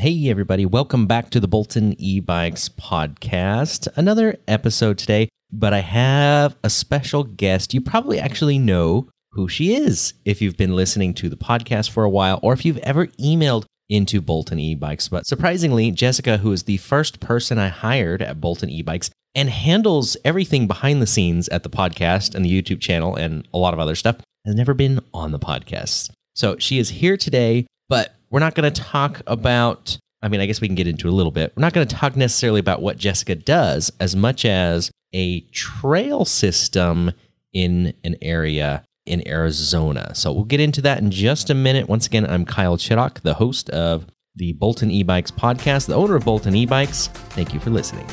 Hey, 0.00 0.30
everybody. 0.30 0.64
Welcome 0.64 1.06
back 1.06 1.28
to 1.28 1.40
the 1.40 1.46
Bolton 1.46 1.94
e 1.98 2.20
Bikes 2.20 2.70
podcast. 2.70 3.86
Another 3.96 4.38
episode 4.48 4.96
today, 4.96 5.28
but 5.52 5.74
I 5.74 5.80
have 5.80 6.56
a 6.64 6.70
special 6.70 7.22
guest. 7.22 7.74
You 7.74 7.82
probably 7.82 8.18
actually 8.18 8.58
know 8.58 9.10
who 9.32 9.46
she 9.46 9.74
is 9.74 10.14
if 10.24 10.40
you've 10.40 10.56
been 10.56 10.74
listening 10.74 11.12
to 11.16 11.28
the 11.28 11.36
podcast 11.36 11.90
for 11.90 12.04
a 12.04 12.08
while 12.08 12.40
or 12.42 12.54
if 12.54 12.64
you've 12.64 12.78
ever 12.78 13.08
emailed 13.18 13.66
into 13.90 14.22
Bolton 14.22 14.58
e 14.58 14.74
Bikes. 14.74 15.08
But 15.08 15.26
surprisingly, 15.26 15.90
Jessica, 15.90 16.38
who 16.38 16.50
is 16.50 16.62
the 16.62 16.78
first 16.78 17.20
person 17.20 17.58
I 17.58 17.68
hired 17.68 18.22
at 18.22 18.40
Bolton 18.40 18.70
e 18.70 18.80
Bikes 18.80 19.10
and 19.34 19.50
handles 19.50 20.16
everything 20.24 20.66
behind 20.66 21.02
the 21.02 21.06
scenes 21.06 21.46
at 21.50 21.62
the 21.62 21.68
podcast 21.68 22.34
and 22.34 22.42
the 22.42 22.62
YouTube 22.62 22.80
channel 22.80 23.16
and 23.16 23.46
a 23.52 23.58
lot 23.58 23.74
of 23.74 23.80
other 23.80 23.94
stuff, 23.94 24.16
has 24.46 24.54
never 24.54 24.72
been 24.72 25.00
on 25.12 25.32
the 25.32 25.38
podcast. 25.38 26.08
So 26.34 26.56
she 26.56 26.78
is 26.78 26.88
here 26.88 27.18
today, 27.18 27.66
but 27.90 28.14
we're 28.30 28.40
not 28.40 28.54
going 28.54 28.72
to 28.72 28.80
talk 28.80 29.22
about, 29.26 29.98
I 30.22 30.28
mean, 30.28 30.40
I 30.40 30.46
guess 30.46 30.60
we 30.60 30.68
can 30.68 30.76
get 30.76 30.86
into 30.86 31.08
a 31.08 31.10
little 31.10 31.32
bit. 31.32 31.52
We're 31.56 31.62
not 31.62 31.72
going 31.72 31.86
to 31.86 31.94
talk 31.94 32.14
necessarily 32.14 32.60
about 32.60 32.80
what 32.80 32.96
Jessica 32.96 33.34
does 33.34 33.90
as 33.98 34.14
much 34.14 34.44
as 34.44 34.92
a 35.12 35.40
trail 35.50 36.24
system 36.24 37.10
in 37.52 37.92
an 38.04 38.14
area 38.22 38.84
in 39.04 39.26
Arizona. 39.26 40.14
So 40.14 40.32
we'll 40.32 40.44
get 40.44 40.60
into 40.60 40.80
that 40.82 40.98
in 40.98 41.10
just 41.10 41.50
a 41.50 41.54
minute. 41.54 41.88
Once 41.88 42.06
again, 42.06 42.24
I'm 42.24 42.44
Kyle 42.44 42.76
Chittock, 42.76 43.20
the 43.22 43.34
host 43.34 43.68
of 43.70 44.06
the 44.36 44.52
Bolton 44.52 44.92
e-bikes 44.92 45.32
podcast, 45.32 45.86
the 45.86 45.96
owner 45.96 46.14
of 46.14 46.24
Bolton 46.24 46.54
e-bikes. 46.54 47.08
Thank 47.08 47.52
you 47.52 47.58
for 47.58 47.70
listening. 47.70 48.06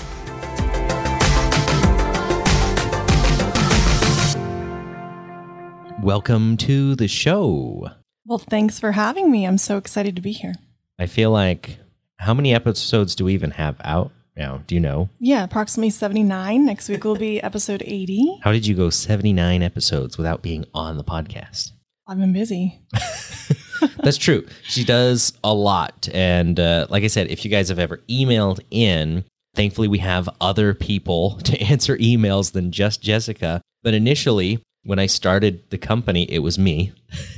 Welcome 6.02 6.58
to 6.58 6.96
the 6.96 7.08
show. 7.08 7.92
Well, 8.28 8.40
thanks 8.40 8.78
for 8.78 8.92
having 8.92 9.32
me. 9.32 9.46
I'm 9.48 9.58
so 9.58 9.78
excited 9.78 10.18
to 10.18 10.22
be 10.22 10.34
here. 10.34 10.54
I 11.00 11.06
feel 11.06 11.32
like 11.32 11.78
how 12.18 12.34
many 12.34 12.54
episodes 12.54 13.16
do 13.16 13.24
we 13.24 13.34
even 13.34 13.52
have 13.52 13.78
out 13.86 14.12
now? 14.36 14.64
Do 14.68 14.76
you 14.76 14.82
know? 14.82 15.08
Yeah, 15.18 15.46
approximately 15.46 15.92
79. 15.92 16.66
Next 16.66 16.90
week 16.90 17.06
will 17.06 17.16
be 17.16 17.42
episode 17.44 17.84
80. 17.86 18.40
How 18.44 18.52
did 18.52 18.68
you 18.68 18.76
go 18.76 18.90
79 18.90 19.64
episodes 19.64 20.18
without 20.18 20.42
being 20.42 20.66
on 20.74 20.98
the 20.98 21.06
podcast? 21.06 21.72
I've 22.06 22.20
been 22.20 22.34
busy. 22.34 22.82
That's 24.04 24.18
true. 24.18 24.46
She 24.64 24.84
does 24.84 25.32
a 25.42 25.54
lot. 25.54 26.10
And 26.14 26.60
uh, 26.60 26.88
like 26.90 27.06
I 27.06 27.08
said, 27.08 27.28
if 27.28 27.46
you 27.46 27.52
guys 27.52 27.70
have 27.70 27.80
ever 27.80 28.02
emailed 28.10 28.60
in, 28.72 29.24
thankfully 29.56 29.88
we 29.88 30.00
have 30.00 30.28
other 30.42 30.74
people 30.74 31.38
to 31.46 31.58
answer 31.62 31.96
emails 31.98 32.52
than 32.52 32.74
just 32.74 33.02
Jessica. 33.02 33.62
But 33.84 33.94
initially, 33.94 34.62
when 34.84 35.00
I 35.00 35.06
started 35.06 35.70
the 35.70 35.78
company, 35.78 36.24
it 36.30 36.40
was 36.40 36.60
me. 36.60 36.92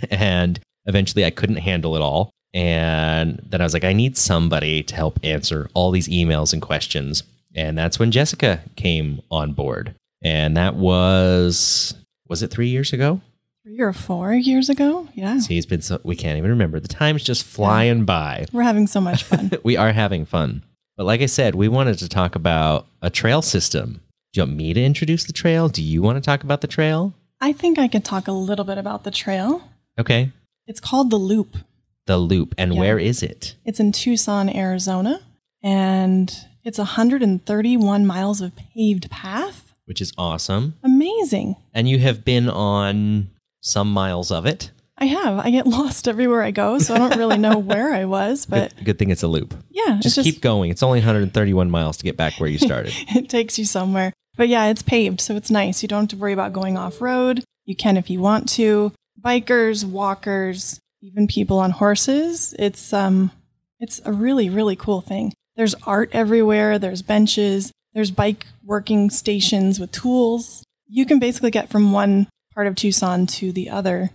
and 0.09 0.59
eventually 0.89 1.23
I 1.23 1.29
couldn't 1.29 1.57
handle 1.57 1.95
it 1.95 2.01
all. 2.01 2.31
And 2.53 3.41
then 3.47 3.61
I 3.61 3.63
was 3.63 3.73
like, 3.73 3.83
I 3.83 3.93
need 3.93 4.17
somebody 4.17 4.83
to 4.83 4.95
help 4.95 5.19
answer 5.23 5.69
all 5.73 5.91
these 5.91 6.09
emails 6.09 6.51
and 6.51 6.61
questions. 6.61 7.23
And 7.55 7.77
that's 7.77 7.99
when 7.99 8.11
Jessica 8.11 8.61
came 8.75 9.21
on 9.31 9.53
board. 9.53 9.95
And 10.21 10.57
that 10.57 10.75
was, 10.75 11.95
was 12.27 12.43
it 12.43 12.51
three 12.51 12.67
years 12.67 12.91
ago? 12.91 13.21
Three 13.63 13.79
or 13.79 13.93
four 13.93 14.33
years 14.33 14.69
ago? 14.69 15.07
Yeah. 15.13 15.39
See, 15.39 15.57
it's 15.57 15.67
been 15.67 15.81
so, 15.81 16.01
we 16.03 16.15
can't 16.15 16.37
even 16.37 16.49
remember. 16.49 16.79
The 16.79 16.87
time's 16.87 17.23
just 17.23 17.45
flying 17.45 17.99
yeah. 17.99 18.03
by. 18.03 18.45
We're 18.51 18.63
having 18.63 18.87
so 18.87 18.99
much 18.99 19.23
fun. 19.23 19.51
we 19.63 19.77
are 19.77 19.91
having 19.91 20.25
fun. 20.25 20.63
But 20.97 21.05
like 21.05 21.21
I 21.21 21.27
said, 21.27 21.55
we 21.55 21.67
wanted 21.67 21.99
to 21.99 22.09
talk 22.09 22.35
about 22.35 22.87
a 23.01 23.09
trail 23.09 23.41
system. 23.41 24.01
Do 24.33 24.41
you 24.41 24.45
want 24.45 24.57
me 24.57 24.73
to 24.73 24.83
introduce 24.83 25.23
the 25.25 25.33
trail? 25.33 25.69
Do 25.69 25.83
you 25.83 26.01
want 26.01 26.17
to 26.17 26.21
talk 26.21 26.43
about 26.43 26.61
the 26.61 26.67
trail? 26.67 27.13
I 27.41 27.53
think 27.53 27.79
I 27.79 27.87
could 27.87 28.03
talk 28.03 28.27
a 28.27 28.31
little 28.33 28.65
bit 28.65 28.77
about 28.77 29.03
the 29.03 29.11
trail. 29.11 29.61
Okay. 29.97 30.31
It's 30.69 30.79
called 30.79 31.09
the 31.09 31.17
Loop. 31.17 31.57
The 32.05 32.19
Loop. 32.19 32.53
And 32.55 32.75
yeah. 32.75 32.79
where 32.79 32.99
is 32.99 33.23
it? 33.23 33.55
It's 33.65 33.79
in 33.79 33.91
Tucson, 33.91 34.55
Arizona. 34.55 35.19
And 35.63 36.31
it's 36.63 36.77
131 36.77 38.05
miles 38.05 38.39
of 38.39 38.55
paved 38.55 39.09
path. 39.09 39.73
Which 39.85 39.99
is 39.99 40.13
awesome. 40.15 40.75
Amazing. 40.83 41.55
And 41.73 41.89
you 41.89 41.97
have 41.97 42.23
been 42.23 42.47
on 42.47 43.31
some 43.61 43.91
miles 43.91 44.29
of 44.31 44.45
it. 44.45 44.69
I 44.95 45.05
have. 45.05 45.39
I 45.39 45.49
get 45.49 45.65
lost 45.67 46.07
everywhere 46.07 46.43
I 46.43 46.51
go, 46.51 46.77
so 46.77 46.93
I 46.93 46.99
don't 46.99 47.17
really 47.17 47.39
know 47.39 47.57
where 47.57 47.91
I 47.91 48.05
was. 48.05 48.45
But 48.45 48.75
good, 48.75 48.85
good, 48.85 48.99
thing 48.99 49.09
it's 49.09 49.23
a 49.23 49.27
loop. 49.27 49.55
Yeah, 49.71 49.97
just, 50.03 50.17
just 50.17 50.23
keep 50.23 50.39
going. 50.39 50.69
It's 50.69 50.83
only 50.83 50.99
131 50.99 51.71
miles 51.71 51.97
to 51.97 52.03
get 52.03 52.15
back 52.15 52.39
where 52.39 52.49
you 52.49 52.59
started. 52.59 52.93
it 53.15 53.27
takes 53.27 53.57
you 53.57 53.65
somewhere, 53.65 54.13
but 54.37 54.49
yeah, 54.49 54.67
it's 54.67 54.83
paved, 54.83 55.19
so 55.19 55.35
it's 55.35 55.49
nice. 55.49 55.81
You 55.81 55.87
don't 55.87 56.01
have 56.01 56.09
to 56.09 56.17
worry 56.17 56.33
about 56.33 56.53
going 56.53 56.77
off 56.77 57.01
road. 57.01 57.43
You 57.65 57.75
can 57.75 57.97
if 57.97 58.09
you 58.11 58.19
want 58.19 58.49
to 58.49 58.91
bikers, 59.19 59.85
walkers, 59.85 60.79
even 61.01 61.27
people 61.27 61.59
on 61.59 61.71
horses. 61.71 62.53
It's 62.57 62.93
um 62.93 63.31
it's 63.79 64.01
a 64.05 64.11
really 64.11 64.49
really 64.49 64.75
cool 64.75 65.01
thing. 65.01 65.33
There's 65.55 65.75
art 65.83 66.09
everywhere, 66.13 66.79
there's 66.79 67.01
benches, 67.01 67.71
there's 67.93 68.11
bike 68.11 68.45
working 68.63 69.09
stations 69.09 69.79
with 69.79 69.91
tools. 69.91 70.63
You 70.87 71.05
can 71.05 71.19
basically 71.19 71.51
get 71.51 71.69
from 71.69 71.91
one 71.91 72.27
part 72.53 72.67
of 72.67 72.75
Tucson 72.75 73.27
to 73.27 73.51
the 73.51 73.69
other 73.69 74.09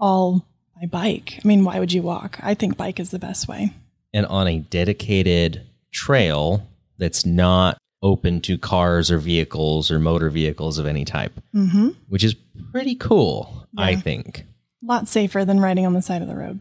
all 0.00 0.44
by 0.74 0.86
bike. 0.86 1.40
I 1.42 1.46
mean, 1.46 1.64
why 1.64 1.78
would 1.78 1.92
you 1.92 2.02
walk? 2.02 2.38
I 2.42 2.54
think 2.54 2.76
bike 2.76 3.00
is 3.00 3.10
the 3.10 3.18
best 3.18 3.48
way. 3.48 3.72
And 4.12 4.26
on 4.26 4.48
a 4.48 4.58
dedicated 4.58 5.62
trail 5.92 6.66
that's 6.98 7.26
not 7.26 7.78
open 8.02 8.40
to 8.40 8.56
cars 8.56 9.10
or 9.10 9.18
vehicles 9.18 9.90
or 9.90 9.98
motor 9.98 10.30
vehicles 10.30 10.78
of 10.78 10.86
any 10.86 11.04
type, 11.04 11.32
mm-hmm. 11.54 11.88
which 12.08 12.22
is 12.22 12.34
pretty 12.72 12.94
cool, 12.94 13.66
yeah. 13.72 13.84
I 13.84 13.96
think. 13.96 14.44
A 14.82 14.86
lot 14.86 15.08
safer 15.08 15.44
than 15.44 15.60
riding 15.60 15.86
on 15.86 15.92
the 15.92 16.02
side 16.02 16.22
of 16.22 16.28
the 16.28 16.36
road. 16.36 16.60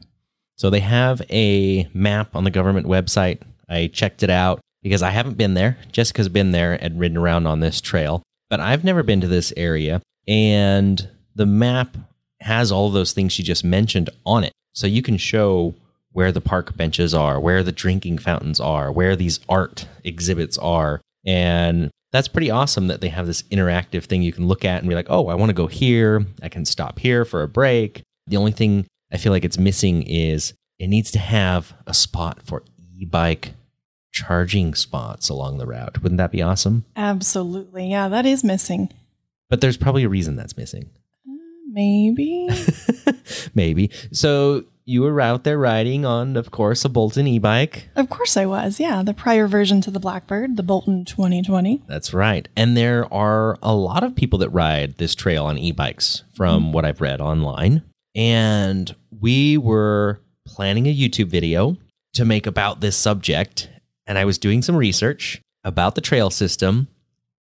So 0.55 0.69
they 0.69 0.79
have 0.79 1.21
a 1.29 1.87
map 1.93 2.35
on 2.35 2.43
the 2.43 2.51
government 2.51 2.87
website. 2.87 3.41
I 3.69 3.87
checked 3.87 4.23
it 4.23 4.29
out 4.29 4.59
because 4.81 5.03
I 5.03 5.11
haven't 5.11 5.37
been 5.37 5.53
there. 5.53 5.77
Jessica's 5.91 6.29
been 6.29 6.51
there 6.51 6.73
and 6.73 6.99
ridden 6.99 7.17
around 7.17 7.45
on 7.45 7.59
this 7.59 7.79
trail, 7.79 8.23
but 8.49 8.59
I've 8.59 8.83
never 8.83 9.03
been 9.03 9.21
to 9.21 9.27
this 9.27 9.53
area. 9.55 10.01
And 10.27 11.09
the 11.35 11.45
map 11.45 11.95
has 12.39 12.71
all 12.71 12.89
those 12.89 13.13
things 13.13 13.33
she 13.33 13.43
just 13.43 13.63
mentioned 13.63 14.09
on 14.25 14.43
it. 14.43 14.53
So 14.73 14.87
you 14.87 15.01
can 15.01 15.17
show 15.17 15.75
where 16.11 16.31
the 16.31 16.41
park 16.41 16.75
benches 16.75 17.13
are, 17.13 17.39
where 17.39 17.61
the 17.61 17.71
drinking 17.71 18.17
fountains 18.17 18.59
are, 18.59 18.91
where 18.91 19.15
these 19.15 19.39
art 19.47 19.87
exhibits 20.03 20.57
are. 20.57 21.01
And 21.25 21.91
that's 22.11 22.27
pretty 22.27 22.49
awesome 22.49 22.87
that 22.87 23.01
they 23.01 23.09
have 23.09 23.27
this 23.27 23.43
interactive 23.43 24.05
thing 24.05 24.21
you 24.21 24.33
can 24.33 24.47
look 24.47 24.63
at 24.63 24.79
and 24.79 24.89
be 24.89 24.95
like, 24.95 25.07
oh, 25.09 25.27
I 25.27 25.35
want 25.35 25.49
to 25.49 25.53
go 25.53 25.67
here. 25.67 26.25
I 26.41 26.49
can 26.49 26.65
stop 26.65 26.99
here 26.99 27.25
for 27.25 27.43
a 27.43 27.47
break. 27.47 28.01
The 28.27 28.37
only 28.37 28.51
thing 28.51 28.85
I 29.11 29.17
feel 29.17 29.31
like 29.31 29.45
it's 29.45 29.57
missing 29.57 30.03
is 30.03 30.53
it 30.79 30.87
needs 30.87 31.11
to 31.11 31.19
have 31.19 31.73
a 31.85 31.93
spot 31.93 32.41
for 32.43 32.63
e 32.77 33.05
bike 33.05 33.53
charging 34.11 34.73
spots 34.73 35.29
along 35.29 35.57
the 35.57 35.67
route. 35.67 36.01
Wouldn't 36.01 36.17
that 36.17 36.31
be 36.31 36.41
awesome? 36.41 36.85
Absolutely. 36.95 37.89
Yeah, 37.89 38.09
that 38.09 38.25
is 38.25 38.43
missing. 38.43 38.91
But 39.49 39.61
there's 39.61 39.77
probably 39.77 40.03
a 40.03 40.09
reason 40.09 40.35
that's 40.35 40.57
missing. 40.57 40.89
Uh, 41.27 41.33
maybe. 41.71 42.49
Maybe. 43.55 43.91
So 44.11 44.65
you 44.87 45.01
were 45.01 45.19
out 45.19 45.43
there 45.43 45.57
riding 45.57 46.05
on, 46.05 46.37
of 46.37 46.49
course, 46.49 46.85
a 46.85 46.89
Bolton 46.89 47.27
e 47.27 47.39
bike. 47.39 47.89
Of 47.97 48.09
course 48.09 48.37
I 48.37 48.45
was. 48.45 48.79
Yeah. 48.79 49.03
The 49.03 49.13
prior 49.13 49.45
version 49.45 49.81
to 49.81 49.91
the 49.91 49.99
Blackbird, 49.99 50.55
the 50.55 50.63
Bolton 50.63 51.03
2020. 51.03 51.83
That's 51.87 52.13
right. 52.13 52.47
And 52.55 52.77
there 52.77 53.13
are 53.13 53.57
a 53.61 53.75
lot 53.75 54.05
of 54.05 54.15
people 54.15 54.39
that 54.39 54.49
ride 54.49 54.95
this 54.95 55.13
trail 55.13 55.45
on 55.45 55.57
e 55.57 55.73
bikes 55.73 56.23
from 56.33 56.63
mm-hmm. 56.63 56.71
what 56.71 56.85
I've 56.85 57.01
read 57.01 57.19
online. 57.19 57.83
And 58.15 58.95
we 59.11 59.57
were 59.57 60.21
planning 60.47 60.87
a 60.87 60.95
YouTube 60.95 61.27
video 61.27 61.75
to 62.13 62.23
make 62.23 62.47
about 62.47 62.79
this 62.79 62.95
subject. 62.95 63.69
And 64.07 64.17
I 64.17 64.23
was 64.23 64.37
doing 64.37 64.61
some 64.61 64.77
research 64.77 65.41
about 65.65 65.95
the 65.95 66.01
trail 66.01 66.29
system, 66.29 66.87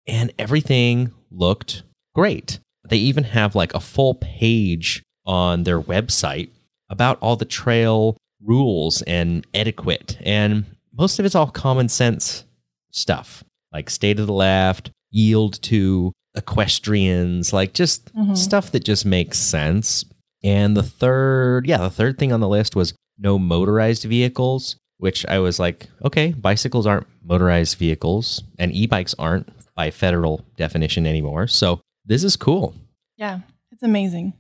and 0.09 0.33
everything 0.37 1.13
looked 1.31 1.84
great. 2.13 2.59
They 2.89 2.97
even 2.97 3.23
have 3.23 3.55
like 3.55 3.73
a 3.73 3.81
full 3.81 4.15
page 4.17 5.05
on 5.25 5.63
their 5.63 5.81
website 5.81 6.51
about 6.89 7.19
all 7.21 7.37
the 7.37 7.45
trail 7.45 8.17
rules 8.43 9.03
and 9.03 9.47
etiquette. 9.55 10.19
And 10.25 10.65
most 10.93 11.19
of 11.19 11.25
it's 11.25 11.35
all 11.35 11.49
common 11.49 11.89
sense 11.89 12.45
stuff 12.91 13.45
like 13.72 13.91
stay 13.91 14.15
to 14.15 14.25
the 14.25 14.33
left, 14.33 14.91
yield 15.10 15.60
to 15.63 16.13
equestrians, 16.34 17.53
like 17.53 17.75
just 17.75 18.13
mm-hmm. 18.15 18.34
stuff 18.34 18.72
that 18.72 18.84
just 18.84 19.05
makes 19.05 19.39
sense. 19.39 20.05
And 20.43 20.77
the 20.77 20.83
third, 20.83 21.66
yeah, 21.66 21.78
the 21.78 21.91
third 21.91 22.19
thing 22.19 22.33
on 22.33 22.41
the 22.41 22.49
list 22.49 22.77
was 22.77 22.95
no 23.19 23.39
motorized 23.39 24.05
vehicles, 24.05 24.77
which 24.99 25.27
I 25.27 25.39
was 25.41 25.59
like, 25.59 25.89
okay, 26.05 26.33
bicycles 26.33 26.87
aren't 26.87 27.07
motorized 27.22 27.77
vehicles 27.77 28.43
and 28.59 28.72
e 28.72 28.87
bikes 28.87 29.15
aren't 29.19 29.49
by 29.75 29.91
federal 29.91 30.45
definition 30.57 31.07
anymore. 31.07 31.47
So 31.47 31.81
this 32.05 32.25
is 32.25 32.37
cool. 32.37 32.75
Yeah, 33.16 33.41
it's 33.72 33.83
amazing. 33.83 34.33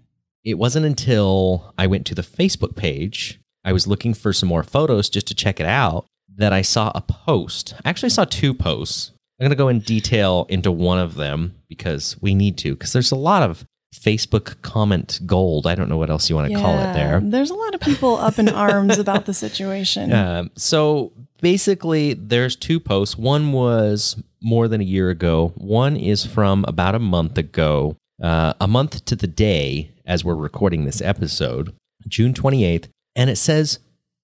It 0.46 0.58
wasn't 0.58 0.86
until 0.86 1.74
I 1.76 1.88
went 1.88 2.06
to 2.06 2.14
the 2.14 2.22
Facebook 2.22 2.76
page, 2.76 3.40
I 3.64 3.72
was 3.72 3.88
looking 3.88 4.14
for 4.14 4.32
some 4.32 4.48
more 4.48 4.62
photos 4.62 5.10
just 5.10 5.26
to 5.26 5.34
check 5.34 5.58
it 5.58 5.66
out, 5.66 6.06
that 6.36 6.52
I 6.52 6.62
saw 6.62 6.92
a 6.94 7.00
post. 7.00 7.74
I 7.84 7.90
actually 7.90 8.10
saw 8.10 8.24
two 8.24 8.54
posts. 8.54 9.10
I'm 9.40 9.44
going 9.44 9.50
to 9.50 9.56
go 9.56 9.66
in 9.66 9.80
detail 9.80 10.46
into 10.48 10.70
one 10.70 11.00
of 11.00 11.16
them 11.16 11.56
because 11.68 12.16
we 12.22 12.32
need 12.32 12.58
to, 12.58 12.74
because 12.74 12.92
there's 12.92 13.10
a 13.10 13.16
lot 13.16 13.42
of 13.42 13.66
Facebook 13.92 14.62
comment 14.62 15.18
gold. 15.26 15.66
I 15.66 15.74
don't 15.74 15.88
know 15.88 15.96
what 15.96 16.10
else 16.10 16.30
you 16.30 16.36
want 16.36 16.46
to 16.46 16.52
yeah, 16.52 16.60
call 16.60 16.78
it 16.78 16.92
there. 16.92 17.20
There's 17.24 17.50
a 17.50 17.54
lot 17.54 17.74
of 17.74 17.80
people 17.80 18.14
up 18.14 18.38
in 18.38 18.48
arms 18.48 18.98
about 18.98 19.26
the 19.26 19.34
situation. 19.34 20.12
Um, 20.26 20.52
so 20.56 21.12
basically, 21.40 22.14
there's 22.14 22.54
two 22.54 22.78
posts. 22.78 23.18
One 23.18 23.50
was 23.50 24.16
more 24.40 24.68
than 24.68 24.80
a 24.80 24.84
year 24.84 25.10
ago. 25.10 25.52
One 25.56 25.96
is 25.96 26.24
from 26.24 26.64
about 26.68 26.94
a 26.94 27.00
month 27.00 27.36
ago, 27.36 27.96
uh, 28.22 28.54
a 28.60 28.68
month 28.68 29.04
to 29.06 29.16
the 29.16 29.26
day 29.26 29.90
as 30.06 30.24
we're 30.24 30.34
recording 30.34 30.84
this 30.84 31.02
episode, 31.02 31.74
June 32.06 32.32
28th. 32.32 32.88
And 33.14 33.28
it 33.28 33.36
says 33.36 33.80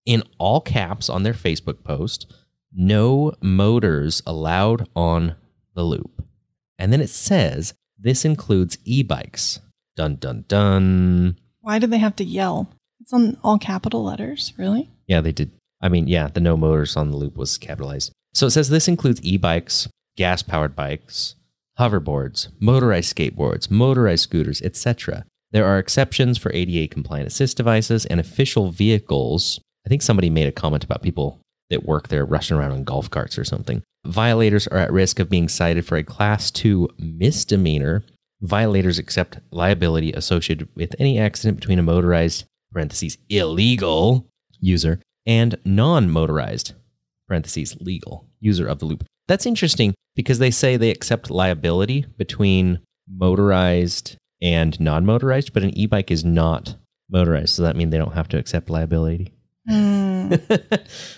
in 0.07 0.23
all 0.39 0.61
caps 0.61 1.09
on 1.11 1.23
their 1.23 1.35
Facebook 1.35 1.83
post, 1.85 2.33
no 2.73 3.35
motors 3.43 4.23
allowed 4.27 4.89
on 4.95 5.37
the 5.75 5.83
loop. 5.83 6.25
And 6.79 6.93
then 6.93 7.01
it 7.01 7.11
says 7.11 7.75
this 7.99 8.25
includes 8.25 8.79
e 8.85 9.03
bikes. 9.03 9.61
Dun, 9.97 10.17
dun, 10.17 10.45
dun. 10.49 11.37
Why 11.61 11.79
do 11.79 11.87
they 11.87 11.99
have 11.99 12.17
to 12.17 12.25
yell? 12.25 12.71
It's 13.01 13.13
on 13.13 13.37
all 13.43 13.59
capital 13.59 14.05
letters, 14.05 14.53
really? 14.57 14.91
Yeah, 15.07 15.21
they 15.21 15.33
did. 15.33 15.51
I 15.81 15.89
mean, 15.89 16.07
yeah, 16.09 16.29
the 16.29 16.41
no 16.41 16.57
motors 16.57 16.97
on 16.97 17.11
the 17.11 17.17
loop 17.17 17.37
was 17.37 17.59
capitalized. 17.59 18.13
So 18.33 18.47
it 18.47 18.53
says 18.53 18.69
this 18.69 18.89
includes 18.89 19.21
e 19.23 19.37
bikes, 19.37 19.89
gas 20.17 20.43
powered 20.43 20.75
bikes, 20.75 21.35
hoverboards, 21.79 22.49
motorized 22.61 23.15
skateboards, 23.15 23.71
motorized 23.71 24.23
scooters, 24.23 24.63
etc. 24.63 25.25
There 25.53 25.67
are 25.67 25.79
exceptions 25.79 26.39
for 26.39 26.53
ADA 26.53 26.89
compliant 26.89 27.27
assist 27.27 27.57
devices 27.57 28.07
and 28.07 28.19
official 28.19 28.71
vehicles. 28.71 29.61
I 29.87 29.89
think 29.89 30.03
somebody 30.03 30.31
made 30.31 30.49
a 30.49 30.53
comment 30.53 30.83
about 30.83 31.03
people 31.03 31.41
that 31.69 31.85
work 31.85 32.09
there 32.09 32.25
rushing 32.25 32.57
around 32.57 32.73
on 32.73 32.85
golf 32.85 33.11
carts 33.11 33.39
or 33.39 33.45
something. 33.45 33.83
Violators 34.07 34.67
are 34.67 34.79
at 34.79 34.93
risk 34.93 35.19
of 35.19 35.31
being 35.31 35.49
cited 35.49 35.87
for 35.87 35.97
a 35.97 36.05
class 36.05 36.51
2 36.51 36.89
misdemeanor. 36.99 38.03
Violators 38.41 38.99
accept 38.99 39.39
liability 39.51 40.13
associated 40.13 40.69
with 40.75 40.95
any 40.99 41.19
accident 41.19 41.61
between 41.61 41.79
a 41.79 41.83
motorized 41.83 42.45
parentheses 42.73 43.19
illegal 43.29 44.27
user 44.59 45.01
and 45.27 45.57
non-motorized 45.65 46.73
parentheses 47.29 47.77
legal 47.81 48.27
user 48.41 48.67
of 48.67 48.79
the 48.79 48.87
loop. 48.87 49.05
That's 49.29 49.47
interesting 49.47 49.95
because 50.17 50.39
they 50.39 50.51
say 50.51 50.77
they 50.77 50.91
accept 50.91 51.31
liability 51.31 52.07
between 52.17 52.81
motorized 53.09 54.17
and 54.43 54.79
non-motorized, 54.81 55.53
but 55.53 55.63
an 55.63 55.77
e-bike 55.79 56.11
is 56.11 56.25
not 56.25 56.75
motorized, 57.09 57.55
so 57.55 57.63
that 57.63 57.77
means 57.77 57.91
they 57.91 57.99
don't 57.99 58.15
have 58.15 58.29
to 58.29 58.39
accept 58.39 58.69
liability. 58.69 59.33
Hmm, 59.69 60.29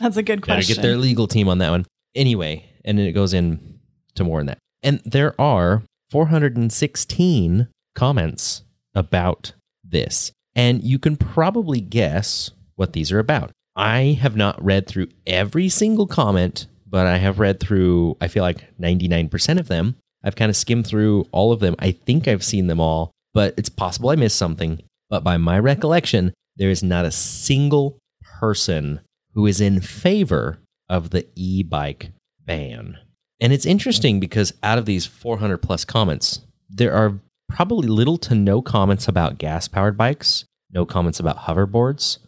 that's 0.00 0.17
a 0.17 0.23
good 0.23 0.43
Gotta 0.43 0.59
question. 0.59 0.76
get 0.76 0.82
their 0.82 0.97
legal 0.97 1.26
team 1.26 1.49
on 1.49 1.59
that 1.59 1.71
one. 1.71 1.87
Anyway, 2.15 2.65
and 2.85 2.99
then 2.99 3.06
it 3.06 3.12
goes 3.12 3.32
in 3.32 3.81
to 4.15 4.25
more 4.25 4.38
than 4.41 4.47
that. 4.47 4.59
And 4.82 5.00
there 5.05 5.41
are 5.41 5.82
416 6.11 7.69
comments 7.94 8.62
about 8.94 9.55
this. 9.82 10.31
And 10.55 10.82
you 10.85 10.99
can 10.99 11.17
probably 11.17 11.81
guess 11.81 12.50
what 12.76 12.93
these 12.93 13.11
are 13.11 13.19
about. 13.19 13.50
I 13.75 14.19
have 14.21 14.37
not 14.37 14.62
read 14.62 14.87
through 14.87 15.09
every 15.26 15.69
single 15.69 16.06
comment, 16.06 16.67
but 16.87 17.06
I 17.06 17.17
have 17.17 17.41
read 17.41 17.59
through, 17.59 18.17
I 18.21 18.29
feel 18.29 18.43
like 18.43 18.65
99% 18.79 19.59
of 19.59 19.69
them. 19.69 19.97
I've 20.23 20.37
kind 20.37 20.50
of 20.50 20.56
skimmed 20.56 20.87
through 20.87 21.26
all 21.32 21.53
of 21.53 21.61
them. 21.61 21.75
I 21.79 21.91
think 21.91 22.29
I've 22.29 22.44
seen 22.44 22.67
them 22.69 22.81
all, 22.81 23.11
but 23.34 23.54
it's 23.58 23.69
possible 23.69 24.10
I 24.10 24.16
missed 24.16 24.36
something. 24.36 24.82
But 25.10 25.25
by 25.25 25.36
my 25.36 25.58
recollection, 25.58 26.32
there 26.56 26.70
is 26.70 26.82
not 26.82 27.04
a 27.04 27.10
single 27.10 27.98
person 28.40 29.00
who 29.34 29.46
is 29.46 29.60
in 29.60 29.81
favor 29.81 30.58
of 30.88 31.10
the 31.10 31.26
e 31.34 31.62
bike 31.62 32.12
ban. 32.46 32.96
And 33.40 33.52
it's 33.52 33.66
interesting 33.66 34.20
because 34.20 34.54
out 34.62 34.78
of 34.78 34.86
these 34.86 35.04
400 35.04 35.58
plus 35.58 35.84
comments, 35.84 36.40
there 36.70 36.94
are 36.94 37.19
probably 37.48 37.88
little 37.88 38.16
to 38.19 38.34
no 38.34 38.62
comments 38.62 39.08
about 39.08 39.38
gas 39.38 39.69
powered 39.69 39.96
bikes, 39.96 40.44
no 40.70 40.87
comments 40.87 41.20
about 41.20 41.38
hoverboards, 41.38 42.19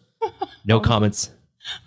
no 0.65 0.79
comments. 0.81 1.31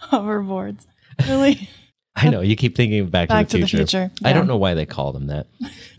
Hoverboards. 0.05 0.87
Really? 1.29 1.69
I 2.17 2.29
know 2.29 2.41
you 2.41 2.57
keep 2.57 2.77
thinking 2.77 3.07
Back, 3.09 3.29
Back 3.29 3.49
to, 3.49 3.59
the, 3.59 3.67
future. 3.67 3.77
future. 3.79 4.11
I 4.25 4.33
don't 4.33 4.47
know 4.49 4.57
why 4.57 4.75
they 4.75 4.85
call 4.85 5.13
them 5.13 5.29
that. 5.29 5.47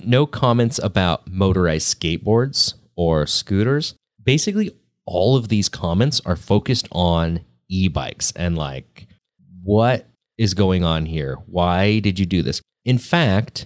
No 0.03 0.25
comments 0.25 0.77
about 0.77 1.25
motorized 1.27 1.99
skateboards 1.99 2.73
or 3.01 3.25
scooters. 3.25 3.95
Basically, 4.23 4.69
all 5.07 5.35
of 5.35 5.47
these 5.47 5.69
comments 5.69 6.21
are 6.23 6.35
focused 6.35 6.87
on 6.91 7.39
e 7.67 7.87
bikes 7.87 8.31
and 8.35 8.55
like, 8.55 9.07
what 9.63 10.05
is 10.37 10.53
going 10.53 10.83
on 10.83 11.07
here? 11.07 11.37
Why 11.47 11.97
did 11.97 12.19
you 12.19 12.27
do 12.27 12.43
this? 12.43 12.61
In 12.85 12.99
fact, 12.99 13.65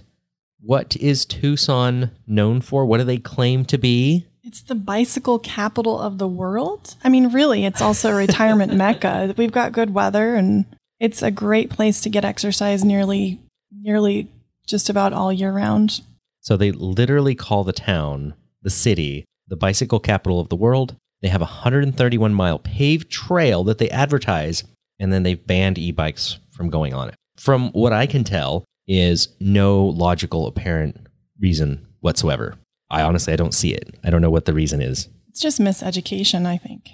what 0.62 0.96
is 0.96 1.26
Tucson 1.26 2.12
known 2.26 2.62
for? 2.62 2.86
What 2.86 2.96
do 2.96 3.04
they 3.04 3.18
claim 3.18 3.66
to 3.66 3.76
be? 3.76 4.26
It's 4.42 4.62
the 4.62 4.74
bicycle 4.74 5.38
capital 5.38 6.00
of 6.00 6.16
the 6.16 6.28
world. 6.28 6.94
I 7.04 7.10
mean, 7.10 7.30
really, 7.30 7.66
it's 7.66 7.82
also 7.82 8.12
a 8.12 8.16
retirement 8.16 8.72
mecca. 8.84 9.34
We've 9.36 9.52
got 9.52 9.72
good 9.72 9.92
weather 9.92 10.34
and 10.34 10.64
it's 10.98 11.20
a 11.20 11.30
great 11.30 11.68
place 11.68 12.00
to 12.00 12.08
get 12.08 12.24
exercise 12.24 12.84
nearly 12.84 13.38
nearly 13.70 14.28
just 14.66 14.88
about 14.88 15.12
all 15.12 15.30
year 15.30 15.52
round. 15.52 16.00
So 16.40 16.56
they 16.56 16.72
literally 16.72 17.34
call 17.34 17.64
the 17.64 17.72
town, 17.72 18.34
the 18.66 18.70
city, 18.70 19.24
the 19.46 19.56
bicycle 19.56 20.00
capital 20.00 20.40
of 20.40 20.48
the 20.48 20.56
world. 20.56 20.96
They 21.22 21.28
have 21.28 21.40
a 21.40 21.44
131 21.44 22.34
mile 22.34 22.58
paved 22.58 23.08
trail 23.08 23.62
that 23.62 23.78
they 23.78 23.88
advertise, 23.90 24.64
and 24.98 25.12
then 25.12 25.22
they've 25.22 25.46
banned 25.46 25.78
e 25.78 25.92
bikes 25.92 26.40
from 26.50 26.68
going 26.68 26.92
on 26.92 27.08
it. 27.08 27.14
From 27.38 27.70
what 27.70 27.92
I 27.92 28.06
can 28.06 28.24
tell, 28.24 28.64
is 28.88 29.28
no 29.38 29.84
logical 29.84 30.48
apparent 30.48 31.06
reason 31.40 31.86
whatsoever. 32.00 32.56
I 32.90 33.02
honestly 33.02 33.32
I 33.32 33.36
don't 33.36 33.54
see 33.54 33.72
it. 33.72 33.94
I 34.02 34.10
don't 34.10 34.20
know 34.20 34.30
what 34.30 34.46
the 34.46 34.52
reason 34.52 34.82
is. 34.82 35.08
It's 35.28 35.40
just 35.40 35.60
miseducation, 35.60 36.44
I 36.44 36.56
think. 36.56 36.88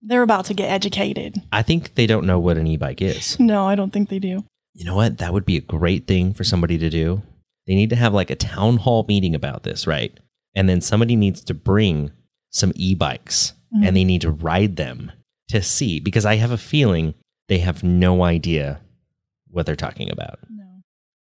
They're 0.00 0.22
about 0.22 0.46
to 0.46 0.54
get 0.54 0.70
educated. 0.70 1.42
I 1.52 1.60
think 1.60 1.94
they 1.94 2.06
don't 2.06 2.26
know 2.26 2.38
what 2.38 2.56
an 2.56 2.66
e 2.66 2.78
bike 2.78 3.02
is. 3.02 3.38
No, 3.40 3.66
I 3.66 3.74
don't 3.74 3.92
think 3.92 4.08
they 4.08 4.18
do. 4.18 4.44
You 4.72 4.86
know 4.86 4.96
what? 4.96 5.18
That 5.18 5.34
would 5.34 5.44
be 5.44 5.58
a 5.58 5.72
great 5.76 6.06
thing 6.06 6.32
for 6.32 6.44
somebody 6.44 6.78
to 6.78 6.88
do. 6.88 7.20
They 7.66 7.74
need 7.74 7.90
to 7.90 7.96
have 7.96 8.14
like 8.14 8.30
a 8.30 8.34
town 8.34 8.78
hall 8.78 9.04
meeting 9.06 9.34
about 9.34 9.62
this, 9.62 9.86
right? 9.86 10.18
And 10.58 10.68
then 10.68 10.80
somebody 10.80 11.14
needs 11.14 11.40
to 11.44 11.54
bring 11.54 12.10
some 12.50 12.72
e 12.74 12.94
bikes 12.94 13.52
Mhm. 13.72 13.86
and 13.86 13.96
they 13.96 14.04
need 14.04 14.22
to 14.22 14.30
ride 14.30 14.74
them 14.76 15.12
to 15.50 15.62
see 15.62 16.00
because 16.00 16.26
I 16.26 16.34
have 16.36 16.50
a 16.50 16.58
feeling 16.58 17.14
they 17.48 17.58
have 17.58 17.82
no 17.84 18.22
idea 18.24 18.80
what 19.50 19.64
they're 19.66 19.76
talking 19.76 20.10
about. 20.10 20.40
No. 20.50 20.64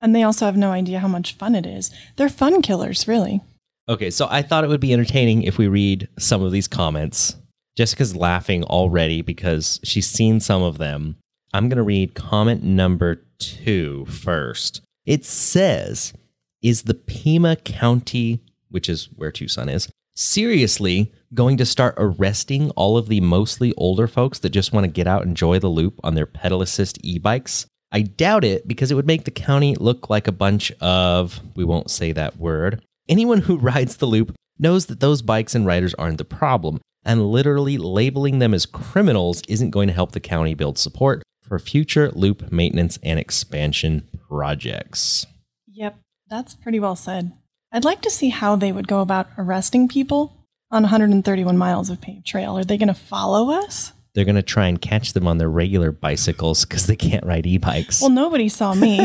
And 0.01 0.13
they 0.15 0.21
also 0.23 0.45
have 0.45 0.55
no 0.57 0.71
idea 0.71 0.99
how 0.99 1.07
much 1.07 1.33
fun 1.33 1.55
it 1.55 1.65
is. 1.65 1.89
They're 2.17 2.29
fun 2.29 2.61
killers, 2.61 3.07
really. 3.07 3.41
Okay, 3.89 4.09
so 4.11 4.27
I 4.29 4.41
thought 4.41 4.63
it 4.63 4.67
would 4.69 4.79
be 4.79 4.93
entertaining 4.93 5.43
if 5.43 5.57
we 5.57 5.67
read 5.67 6.07
some 6.19 6.41
of 6.43 6.51
these 6.51 6.67
comments. 6.67 7.35
Jessica's 7.77 8.15
laughing 8.15 8.63
already 8.63 9.21
because 9.21 9.79
she's 9.83 10.07
seen 10.07 10.39
some 10.39 10.61
of 10.61 10.77
them. 10.77 11.15
I'm 11.53 11.67
going 11.69 11.77
to 11.77 11.83
read 11.83 12.13
comment 12.13 12.63
number 12.63 13.21
two 13.39 14.05
first. 14.05 14.81
It 15.05 15.25
says, 15.25 16.13
Is 16.61 16.83
the 16.83 16.93
Pima 16.93 17.55
County, 17.57 18.39
which 18.75 18.89
is 18.89 19.07
where 19.15 19.31
Tucson 19.31 19.69
is, 19.69 19.87
seriously 20.15 21.13
going 21.33 21.55
to 21.55 21.65
start 21.65 21.95
arresting 21.97 22.71
all 22.71 22.97
of 22.97 23.07
the 23.07 23.21
mostly 23.21 23.73
older 23.77 24.05
folks 24.05 24.39
that 24.39 24.49
just 24.49 24.73
want 24.73 24.83
to 24.83 24.91
get 24.91 25.07
out 25.07 25.21
and 25.21 25.29
enjoy 25.29 25.59
the 25.59 25.69
loop 25.69 25.97
on 26.03 26.13
their 26.13 26.25
pedal 26.25 26.61
assist 26.61 26.99
e 27.01 27.17
bikes? 27.17 27.65
I 27.93 28.01
doubt 28.01 28.43
it 28.43 28.67
because 28.67 28.91
it 28.91 28.95
would 28.95 29.07
make 29.07 29.23
the 29.23 29.31
county 29.31 29.75
look 29.75 30.09
like 30.09 30.27
a 30.27 30.33
bunch 30.33 30.73
of, 30.81 31.39
we 31.55 31.63
won't 31.63 31.89
say 31.89 32.11
that 32.11 32.35
word. 32.35 32.83
Anyone 33.07 33.39
who 33.39 33.57
rides 33.71 33.95
the 33.95 34.07
loop 34.07 34.35
knows 34.59 34.87
that 34.87 34.99
those 34.99 35.21
bikes 35.21 35.55
and 35.55 35.65
riders 35.65 35.93
aren't 35.93 36.17
the 36.17 36.25
problem, 36.25 36.81
and 37.05 37.31
literally 37.31 37.77
labeling 37.77 38.39
them 38.39 38.53
as 38.53 38.65
criminals 38.65 39.41
isn't 39.47 39.69
going 39.69 39.87
to 39.87 39.93
help 39.93 40.11
the 40.11 40.19
county 40.19 40.53
build 40.53 40.77
support 40.77 41.23
for 41.41 41.57
future 41.59 42.11
loop 42.11 42.51
maintenance 42.51 42.99
and 43.01 43.19
expansion 43.19 44.05
projects. 44.27 45.25
Yep, 45.71 45.97
that's 46.27 46.55
pretty 46.55 46.81
well 46.81 46.97
said. 46.97 47.31
I'd 47.75 47.83
like 47.83 47.99
to 48.03 48.09
see 48.09 48.29
how 48.29 48.55
they 48.55 48.71
would 48.71 48.87
go 48.87 49.01
about 49.01 49.27
arresting 49.37 49.89
people 49.89 50.31
on 50.71 50.83
131 50.83 51.57
miles 51.57 51.89
of 51.89 51.99
paved 51.99 52.25
trail. 52.25 52.57
Are 52.57 52.63
they 52.63 52.77
going 52.77 52.87
to 52.87 52.93
follow 52.93 53.51
us? 53.51 53.91
They're 54.13 54.23
going 54.23 54.35
to 54.37 54.41
try 54.41 54.67
and 54.67 54.79
catch 54.79 55.11
them 55.11 55.27
on 55.27 55.39
their 55.39 55.49
regular 55.49 55.91
bicycles 55.91 56.63
because 56.63 56.87
they 56.87 56.95
can't 56.95 57.25
ride 57.25 57.45
e 57.45 57.57
bikes. 57.57 57.99
Well, 57.99 58.11
nobody 58.11 58.47
saw 58.47 58.73
me, 58.73 58.99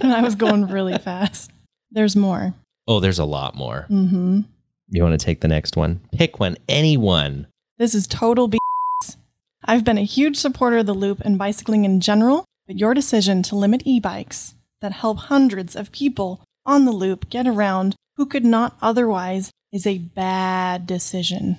and 0.00 0.12
I 0.12 0.22
was 0.22 0.36
going 0.36 0.68
really 0.68 0.96
fast. 0.96 1.50
There's 1.90 2.14
more. 2.14 2.54
oh, 2.86 3.00
there's 3.00 3.18
a 3.18 3.24
lot 3.24 3.56
more. 3.56 3.86
hmm 3.88 4.42
You 4.90 5.02
want 5.02 5.18
to 5.18 5.24
take 5.24 5.40
the 5.40 5.48
next 5.48 5.76
one? 5.76 6.00
Pick 6.12 6.38
one, 6.38 6.56
anyone. 6.68 7.48
This 7.78 7.96
is 7.96 8.06
total 8.06 8.48
BS. 8.48 9.16
I've 9.64 9.82
been 9.82 9.98
a 9.98 10.04
huge 10.04 10.36
supporter 10.36 10.78
of 10.78 10.86
the 10.86 10.94
loop 10.94 11.20
and 11.24 11.36
bicycling 11.36 11.84
in 11.84 11.98
general, 12.00 12.44
but 12.68 12.78
your 12.78 12.94
decision 12.94 13.42
to 13.42 13.56
limit 13.56 13.82
e 13.84 13.98
bikes 13.98 14.54
that 14.80 14.92
help 14.92 15.18
hundreds 15.18 15.74
of 15.74 15.90
people 15.90 16.44
on 16.64 16.84
the 16.84 16.92
loop 16.92 17.28
get 17.28 17.48
around 17.48 17.96
who 18.16 18.26
could 18.26 18.44
not 18.44 18.76
otherwise 18.80 19.50
is 19.72 19.86
a 19.86 19.98
bad 19.98 20.86
decision. 20.86 21.56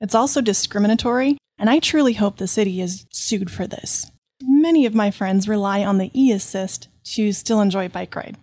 It's 0.00 0.14
also 0.14 0.40
discriminatory, 0.40 1.38
and 1.58 1.70
I 1.70 1.78
truly 1.78 2.14
hope 2.14 2.36
the 2.36 2.46
city 2.46 2.80
is 2.80 3.06
sued 3.10 3.50
for 3.50 3.66
this. 3.66 4.10
Many 4.42 4.84
of 4.84 4.94
my 4.94 5.10
friends 5.10 5.48
rely 5.48 5.84
on 5.84 5.98
the 5.98 6.10
e 6.14 6.32
assist 6.32 6.88
to 7.14 7.32
still 7.32 7.60
enjoy 7.60 7.88
bike 7.88 8.14
ride. 8.14 8.36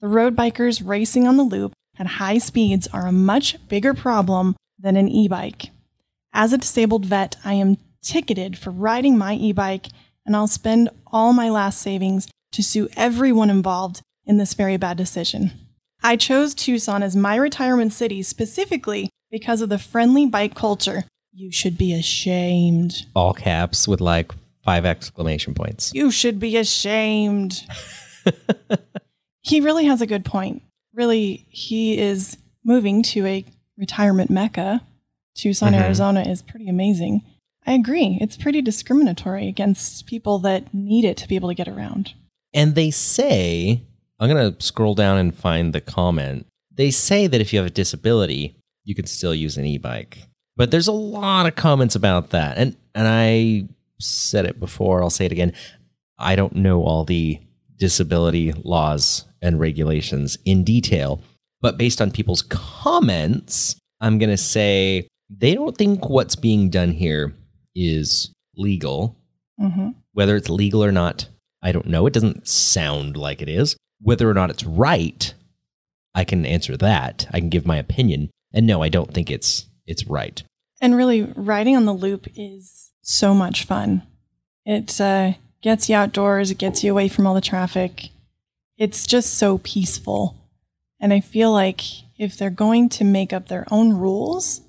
The 0.00 0.08
road 0.08 0.34
bikers 0.34 0.82
racing 0.84 1.26
on 1.28 1.36
the 1.36 1.44
loop 1.44 1.72
at 1.98 2.06
high 2.06 2.38
speeds 2.38 2.88
are 2.92 3.06
a 3.06 3.12
much 3.12 3.56
bigger 3.68 3.94
problem 3.94 4.56
than 4.78 4.96
an 4.96 5.08
e 5.08 5.28
bike. 5.28 5.70
As 6.32 6.52
a 6.52 6.58
disabled 6.58 7.06
vet, 7.06 7.36
I 7.44 7.54
am 7.54 7.78
ticketed 8.02 8.58
for 8.58 8.70
riding 8.70 9.16
my 9.16 9.34
e 9.34 9.52
bike, 9.52 9.88
and 10.24 10.34
I'll 10.34 10.48
spend 10.48 10.90
all 11.06 11.32
my 11.32 11.48
last 11.48 11.80
savings 11.80 12.28
to 12.52 12.62
sue 12.62 12.88
everyone 12.96 13.50
involved 13.50 14.02
in 14.24 14.38
this 14.38 14.54
very 14.54 14.76
bad 14.76 14.96
decision. 14.96 15.52
I 16.06 16.14
chose 16.14 16.54
Tucson 16.54 17.02
as 17.02 17.16
my 17.16 17.34
retirement 17.34 17.92
city 17.92 18.22
specifically 18.22 19.10
because 19.28 19.60
of 19.60 19.70
the 19.70 19.78
friendly 19.78 20.24
bike 20.24 20.54
culture. 20.54 21.02
You 21.32 21.50
should 21.50 21.76
be 21.76 21.92
ashamed. 21.92 23.06
All 23.16 23.34
caps 23.34 23.88
with 23.88 24.00
like 24.00 24.32
five 24.64 24.86
exclamation 24.86 25.52
points. 25.52 25.90
You 25.94 26.12
should 26.12 26.38
be 26.38 26.56
ashamed. 26.58 27.64
he 29.42 29.60
really 29.60 29.86
has 29.86 30.00
a 30.00 30.06
good 30.06 30.24
point. 30.24 30.62
Really, 30.94 31.44
he 31.48 31.98
is 31.98 32.36
moving 32.64 33.02
to 33.02 33.26
a 33.26 33.44
retirement 33.76 34.30
mecca. 34.30 34.82
Tucson, 35.34 35.72
Mhm. 35.72 35.82
Arizona 35.82 36.22
is 36.22 36.40
pretty 36.40 36.68
amazing. 36.68 37.22
I 37.66 37.72
agree. 37.72 38.16
It's 38.20 38.36
pretty 38.36 38.62
discriminatory 38.62 39.48
against 39.48 40.06
people 40.06 40.38
that 40.38 40.72
need 40.72 41.04
it 41.04 41.16
to 41.16 41.26
be 41.26 41.34
able 41.34 41.48
to 41.48 41.54
get 41.54 41.66
around. 41.66 42.12
And 42.54 42.76
they 42.76 42.92
say, 42.92 43.82
I'm 44.18 44.30
going 44.30 44.54
to 44.54 44.64
scroll 44.64 44.94
down 44.94 45.18
and 45.18 45.36
find 45.36 45.72
the 45.72 45.80
comment. 45.80 46.46
They 46.72 46.90
say 46.90 47.26
that 47.26 47.40
if 47.40 47.52
you 47.52 47.58
have 47.58 47.66
a 47.66 47.70
disability, 47.70 48.56
you 48.84 48.94
can 48.94 49.06
still 49.06 49.34
use 49.34 49.56
an 49.56 49.66
e 49.66 49.78
bike. 49.78 50.18
But 50.56 50.70
there's 50.70 50.88
a 50.88 50.92
lot 50.92 51.46
of 51.46 51.54
comments 51.54 51.94
about 51.94 52.30
that. 52.30 52.56
And, 52.56 52.76
and 52.94 53.06
I 53.06 53.68
said 54.00 54.46
it 54.46 54.58
before, 54.58 55.02
I'll 55.02 55.10
say 55.10 55.26
it 55.26 55.32
again. 55.32 55.52
I 56.18 56.34
don't 56.36 56.56
know 56.56 56.82
all 56.82 57.04
the 57.04 57.38
disability 57.76 58.52
laws 58.52 59.26
and 59.42 59.60
regulations 59.60 60.38
in 60.46 60.64
detail, 60.64 61.20
but 61.60 61.76
based 61.76 62.00
on 62.00 62.10
people's 62.10 62.42
comments, 62.42 63.76
I'm 64.00 64.18
going 64.18 64.30
to 64.30 64.38
say 64.38 65.08
they 65.28 65.54
don't 65.54 65.76
think 65.76 66.08
what's 66.08 66.36
being 66.36 66.70
done 66.70 66.92
here 66.92 67.34
is 67.74 68.32
legal 68.56 69.16
hmm 69.58 69.90
whether 70.16 70.34
it's 70.34 70.48
legal 70.48 70.82
or 70.82 70.90
not, 70.90 71.28
I 71.62 71.72
don't 71.72 71.88
know. 71.88 72.06
It 72.06 72.14
doesn't 72.14 72.48
sound 72.48 73.18
like 73.18 73.42
it 73.42 73.50
is. 73.50 73.76
Whether 74.00 74.28
or 74.28 74.34
not 74.34 74.50
it's 74.50 74.64
right, 74.64 75.32
I 76.14 76.24
can 76.24 76.46
answer 76.46 76.76
that. 76.76 77.26
I 77.32 77.40
can 77.40 77.48
give 77.48 77.66
my 77.66 77.76
opinion. 77.76 78.30
And 78.52 78.66
no, 78.66 78.82
I 78.82 78.88
don't 78.88 79.12
think 79.12 79.30
it's 79.30 79.66
it's 79.86 80.06
right. 80.06 80.42
And 80.80 80.96
really, 80.96 81.22
riding 81.36 81.76
on 81.76 81.84
the 81.84 81.92
loop 81.92 82.26
is 82.36 82.92
so 83.02 83.34
much 83.34 83.64
fun. 83.64 84.02
It 84.64 85.00
uh, 85.00 85.34
gets 85.62 85.88
you 85.88 85.96
outdoors, 85.96 86.50
it 86.50 86.58
gets 86.58 86.82
you 86.82 86.90
away 86.90 87.08
from 87.08 87.26
all 87.26 87.34
the 87.34 87.40
traffic. 87.40 88.10
It's 88.76 89.06
just 89.06 89.34
so 89.34 89.58
peaceful. 89.58 90.36
And 91.00 91.12
I 91.12 91.20
feel 91.20 91.52
like 91.52 91.82
if 92.18 92.36
they're 92.36 92.50
going 92.50 92.88
to 92.90 93.04
make 93.04 93.32
up 93.32 93.48
their 93.48 93.66
own 93.70 93.94
rules, 93.94 94.62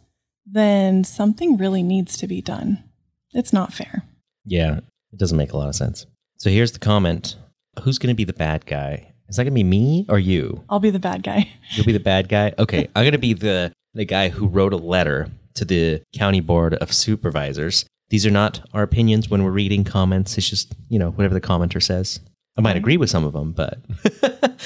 then 0.46 1.04
something 1.04 1.58
really 1.58 1.84
needs 1.84 2.18
to 2.18 2.28
be 2.28 2.42
done. 2.42 2.84
It's 3.34 3.54
not 3.54 3.74
fair. 3.74 4.04
Yeah, 4.46 4.78
it 5.12 5.20
doesn't 5.20 5.38
make 5.38 5.52
a 5.52 5.58
lot 5.58 5.70
of 5.70 5.76
sense. 5.76 6.06
So 6.38 6.50
here's 6.50 6.72
the 6.72 6.80
comment. 6.80 7.36
Who's 7.84 7.98
going 7.98 8.14
to 8.14 8.18
be 8.18 8.24
the 8.24 8.34
bad 8.34 8.66
guy? 8.66 9.14
Is 9.30 9.36
that 9.36 9.44
going 9.44 9.54
to 9.54 9.56
be 9.56 9.64
me 9.64 10.06
or 10.10 10.20
you? 10.20 10.64
I'll 10.70 10.80
be 10.80 10.90
the 10.90 11.00
bad 11.00 11.24
guy. 11.24 11.50
You'll 11.72 11.86
be 11.86 11.92
the 11.92 12.00
bad 12.00 12.30
guy? 12.30 12.54
Okay, 12.58 12.88
I'm 12.96 13.04
going 13.04 13.12
to 13.12 13.18
be 13.18 13.34
the 13.34 13.72
the 13.94 14.06
guy 14.06 14.30
who 14.30 14.48
wrote 14.48 14.74
a 14.74 14.78
letter 14.78 15.28
to 15.56 15.66
the 15.66 16.02
county 16.16 16.40
board 16.40 16.76
of 16.76 16.94
supervisors. 16.94 17.86
These 18.10 18.26
are 18.26 18.32
not 18.32 18.62
our 18.74 18.84
opinions 18.84 19.30
when 19.30 19.44
we're 19.44 19.52
reading 19.52 19.84
comments. 19.84 20.38
It's 20.38 20.50
just, 20.50 20.76
you 20.88 21.00
know, 21.00 21.12
whatever 21.12 21.34
the 21.34 21.42
commenter 21.42 21.82
says. 21.82 22.20
I 22.58 22.62
might 22.62 22.78
agree 22.78 22.98
with 22.98 23.10
some 23.10 23.26
of 23.26 23.34
them, 23.34 23.52
but 23.52 23.80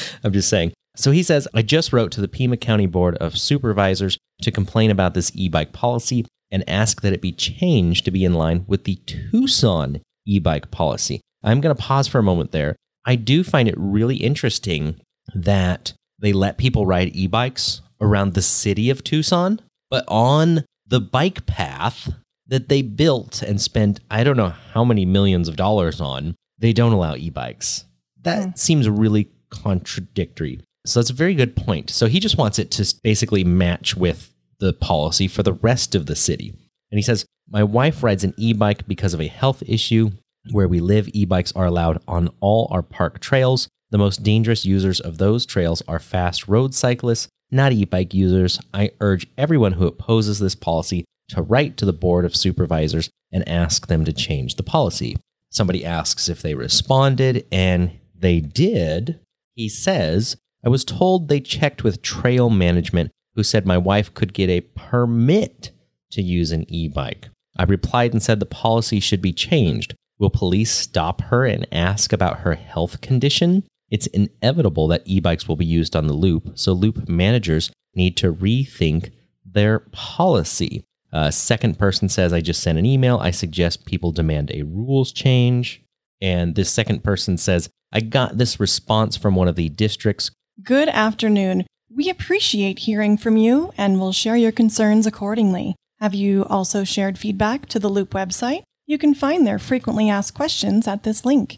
I'm 0.24 0.34
just 0.34 0.50
saying. 0.50 0.74
So 0.96 1.12
he 1.12 1.24
says, 1.24 1.48
I 1.54 1.62
just 1.62 1.94
wrote 1.94 2.12
to 2.14 2.22
the 2.22 2.28
Pima 2.28 2.58
County 2.58 2.86
Board 2.86 3.16
of 3.18 3.38
Supervisors 3.38 4.18
to 4.42 4.52
complain 4.52 4.92
about 4.92 5.14
this 5.14 5.32
e 5.34 5.50
bike 5.50 5.72
policy 5.72 6.26
and 6.52 6.68
ask 6.70 7.02
that 7.02 7.14
it 7.14 7.22
be 7.22 7.32
changed 7.32 8.06
to 8.06 8.12
be 8.12 8.26
in 8.26 8.34
line 8.34 8.66
with 8.68 8.84
the 8.84 8.96
Tucson 9.06 10.02
e 10.26 10.40
bike 10.40 10.72
policy. 10.72 11.22
I'm 11.44 11.62
going 11.62 11.76
to 11.76 11.82
pause 11.82 12.08
for 12.08 12.20
a 12.20 12.24
moment 12.24 12.52
there. 12.52 12.76
I 13.06 13.16
do 13.16 13.44
find 13.44 13.68
it 13.68 13.76
really 13.78 14.18
interesting 14.18 15.00
that 15.34 15.94
they 16.20 16.34
let 16.34 16.58
people 16.58 16.86
ride 16.86 17.16
e 17.16 17.28
bikes 17.28 17.82
around 18.00 18.34
the 18.34 18.42
city 18.42 18.90
of 18.90 19.04
Tucson, 19.04 19.60
but 19.90 20.04
on 20.08 20.66
the 20.88 21.00
bike 21.00 21.46
path 21.46 22.14
that 22.48 22.70
they 22.70 22.82
built 22.82 23.42
and 23.42 23.62
spent, 23.62 24.00
I 24.10 24.24
don't 24.24 24.38
know 24.38 24.50
how 24.74 24.84
many 24.84 25.06
millions 25.06 25.48
of 25.48 25.56
dollars 25.56 26.02
on, 26.02 26.36
they 26.60 26.74
don't 26.74 26.94
allow 26.94 27.16
e 27.16 27.30
bikes. 27.30 27.86
That 28.22 28.44
Hmm. 28.44 28.50
seems 28.56 28.88
really 28.90 29.30
contradictory. 29.50 30.62
So 30.86 31.00
that's 31.00 31.10
a 31.10 31.14
very 31.14 31.34
good 31.36 31.56
point. 31.56 31.90
So 31.90 32.08
he 32.08 32.20
just 32.20 32.38
wants 32.38 32.60
it 32.60 32.72
to 32.72 32.96
basically 33.04 33.44
match 33.44 33.96
with 33.96 34.34
the 34.60 34.74
policy 34.74 35.28
for 35.28 35.44
the 35.44 35.54
rest 35.54 35.96
of 35.96 36.06
the 36.06 36.16
city. 36.16 36.50
And 36.92 36.98
he 36.98 37.02
says, 37.02 37.26
My 37.50 37.64
wife 37.64 38.04
rides 38.04 38.24
an 38.24 38.34
e 38.38 38.54
bike 38.54 38.88
because 38.88 39.14
of 39.14 39.22
a 39.22 39.28
health 39.28 39.64
issue. 39.66 40.12
Where 40.50 40.68
we 40.68 40.80
live, 40.80 41.08
e 41.14 41.26
bikes 41.26 41.52
are 41.52 41.66
allowed 41.66 42.02
on 42.08 42.30
all 42.40 42.68
our 42.72 42.82
park 42.82 43.20
trails. 43.20 43.68
The 43.92 44.00
most 44.00 44.24
dangerous 44.24 44.66
users 44.66 45.00
of 45.00 45.20
those 45.20 45.46
trails 45.46 45.84
are 45.88 46.00
fast 46.00 46.48
road 46.48 46.74
cyclists, 46.74 47.28
not 47.52 47.74
e 47.74 47.86
bike 47.86 48.14
users. 48.14 48.60
I 48.74 48.92
urge 49.00 49.28
everyone 49.38 49.74
who 49.74 49.86
opposes 49.86 50.40
this 50.40 50.56
policy 50.56 51.06
to 51.30 51.44
write 51.44 51.78
to 51.78 51.86
the 51.86 51.94
Board 51.94 52.26
of 52.26 52.36
Supervisors 52.36 53.10
and 53.32 53.48
ask 53.48 53.88
them 53.88 54.04
to 54.06 54.14
change 54.14 54.56
the 54.56 54.64
policy. 54.64 55.16
Somebody 55.52 55.86
asks 55.86 56.28
if 56.28 56.42
they 56.42 56.56
responded, 56.56 57.46
and 57.52 57.92
they 58.18 58.40
did. 58.40 59.20
He 59.54 59.70
says, 59.70 60.38
I 60.66 60.70
was 60.70 60.84
told 60.84 61.28
they 61.28 61.40
checked 61.40 61.84
with 61.84 62.02
trail 62.02 62.50
management, 62.50 63.12
who 63.36 63.44
said 63.44 63.66
my 63.66 63.78
wife 63.78 64.14
could 64.14 64.34
get 64.34 64.50
a 64.50 64.62
permit 64.62 65.72
to 66.12 66.22
use 66.22 66.52
an 66.52 66.66
e 66.68 66.88
bike. 66.88 67.30
I 67.58 67.64
replied 67.64 68.14
and 68.14 68.24
said 68.24 68.40
the 68.40 68.46
policy 68.46 69.00
should 69.00 69.22
be 69.22 69.34
changed. 69.34 69.94
Will 70.22 70.30
police 70.30 70.70
stop 70.70 71.20
her 71.24 71.48
and 71.48 71.68
ask 71.72 72.14
about 72.14 72.42
her 72.42 72.54
health 72.54 73.02
condition? 73.02 73.64
It's 73.90 74.06
inevitable 74.06 74.88
that 74.90 75.02
e 75.06 75.20
bikes 75.20 75.48
will 75.48 75.56
be 75.56 75.66
used 75.66 75.96
on 75.96 76.06
the 76.06 76.14
loop, 76.14 76.52
so 76.54 76.74
loop 76.74 77.10
managers 77.10 77.72
need 77.96 78.16
to 78.18 78.32
rethink 78.32 79.10
their 79.44 79.80
policy. 79.92 80.84
Uh, 81.12 81.32
second 81.32 81.80
person 81.80 82.08
says, 82.08 82.34
I 82.34 82.40
just 82.40 82.62
sent 82.62 82.78
an 82.78 82.86
email. 82.86 83.18
I 83.18 83.32
suggest 83.32 83.88
people 83.88 84.12
demand 84.12 84.52
a 84.52 84.62
rules 84.62 85.12
change. 85.12 85.82
And 86.22 86.54
this 86.54 86.70
second 86.70 87.04
person 87.04 87.36
says, 87.36 87.68
I 87.92 88.02
got 88.02 88.38
this 88.38 88.60
response 88.60 89.18
from 89.18 89.34
one 89.34 89.48
of 89.48 89.56
the 89.56 89.70
districts. 89.70 90.30
Good 90.62 90.88
afternoon. 90.90 91.66
We 91.90 92.10
appreciate 92.10 92.78
hearing 92.78 93.18
from 93.18 93.38
you 93.38 93.74
and 93.76 94.00
will 94.00 94.14
share 94.14 94.38
your 94.38 94.52
concerns 94.52 95.08
accordingly. 95.08 95.76
Have 96.00 96.14
you 96.14 96.46
also 96.46 96.84
shared 96.84 97.18
feedback 97.18 97.66
to 97.70 97.80
the 97.80 97.90
Loop 97.90 98.12
website? 98.12 98.62
You 98.92 98.98
can 98.98 99.14
find 99.14 99.48
their 99.48 99.58
frequently 99.58 100.10
asked 100.10 100.34
questions 100.34 100.86
at 100.86 101.04
this 101.04 101.24
link. 101.24 101.56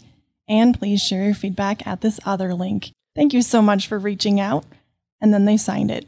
And 0.48 0.78
please 0.78 1.02
share 1.02 1.26
your 1.26 1.34
feedback 1.34 1.88
at 1.88 2.02
this 2.02 2.20
other 2.28 2.54
link. 2.54 2.92
Thank 3.16 3.34
you 3.34 3.42
so 3.42 3.60
much 3.60 3.88
for 3.88 3.98
reaching 3.98 4.40
out. 4.40 4.66
And 5.20 5.34
then 5.34 5.46
they 5.46 5.58
signed 5.58 5.90
it. 5.90 6.08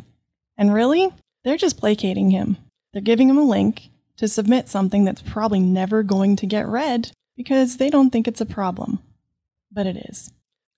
And 0.56 0.72
really, 0.72 1.12
they're 1.44 1.58
just 1.58 1.80
placating 1.80 2.30
him. 2.30 2.58
They're 2.94 3.02
giving 3.02 3.28
him 3.28 3.40
a 3.40 3.44
link 3.44 3.90
to 4.18 4.28
submit 4.28 4.70
something 4.70 5.04
that's 5.04 5.24
probably 5.24 5.60
never 5.60 6.04
going 6.04 6.36
to 6.36 6.46
get 6.46 6.68
read 6.68 7.12
because 7.36 7.78
they 7.78 7.90
don't 7.90 8.12
think 8.12 8.28
it's 8.28 8.42
a 8.42 8.46
problem. 8.46 9.00
But 9.72 9.88
it 9.88 9.98
is. 10.08 10.32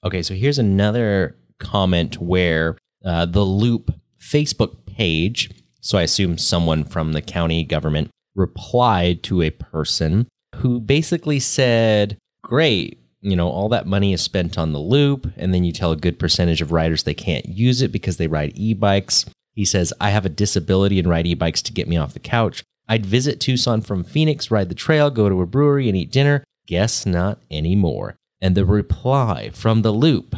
Okay, 0.06 0.24
so 0.24 0.34
here's 0.34 0.60
another 0.60 1.36
comment 1.60 2.22
where 2.22 2.78
uh, 3.04 3.26
the 3.26 3.44
Loop 3.44 3.94
Facebook 4.18 4.86
page, 4.86 5.52
so 5.82 5.98
I 5.98 6.04
assume 6.04 6.38
someone 6.38 6.86
from 6.86 7.12
the 7.12 7.22
county 7.22 7.66
government, 7.66 8.12
replied 8.34 9.24
to 9.24 9.42
a 9.42 9.50
person 9.50 10.26
who 10.58 10.80
basically 10.80 11.40
said, 11.40 12.18
Great, 12.42 13.00
you 13.22 13.36
know, 13.36 13.50
all 13.50 13.70
that 13.70 13.88
money 13.88 14.14
is 14.14 14.22
spent 14.22 14.58
on 14.58 14.74
the 14.74 14.80
Loop, 14.80 15.32
and 15.38 15.54
then 15.54 15.64
you 15.64 15.72
tell 15.72 15.92
a 15.92 15.98
good 15.98 16.20
percentage 16.20 16.62
of 16.62 16.72
riders 16.72 17.04
they 17.04 17.14
can't 17.14 17.48
use 17.48 17.82
it 17.82 17.92
because 17.92 18.18
they 18.18 18.28
ride 18.28 18.54
e 18.56 18.74
bikes. 18.74 19.26
He 19.54 19.66
says, 19.66 19.94
I 20.00 20.12
have 20.12 20.26
a 20.26 20.30
disability 20.30 21.00
and 21.00 21.10
ride 21.10 21.28
e 21.28 21.34
bikes 21.34 21.62
to 21.64 21.74
get 21.74 21.88
me 21.88 21.98
off 21.98 22.14
the 22.14 22.20
couch. 22.20 22.64
I'd 22.88 23.06
visit 23.06 23.40
Tucson 23.40 23.82
from 23.82 24.04
Phoenix, 24.04 24.50
ride 24.50 24.70
the 24.70 24.76
trail, 24.76 25.10
go 25.10 25.28
to 25.30 25.42
a 25.42 25.46
brewery, 25.46 25.90
and 25.90 25.98
eat 25.98 26.12
dinner. 26.12 26.44
Guess 26.68 27.06
not 27.06 27.40
anymore. 27.50 28.16
And 28.40 28.56
the 28.56 28.66
reply 28.66 29.50
from 29.54 29.82
the 29.82 29.92
Loop 29.92 30.36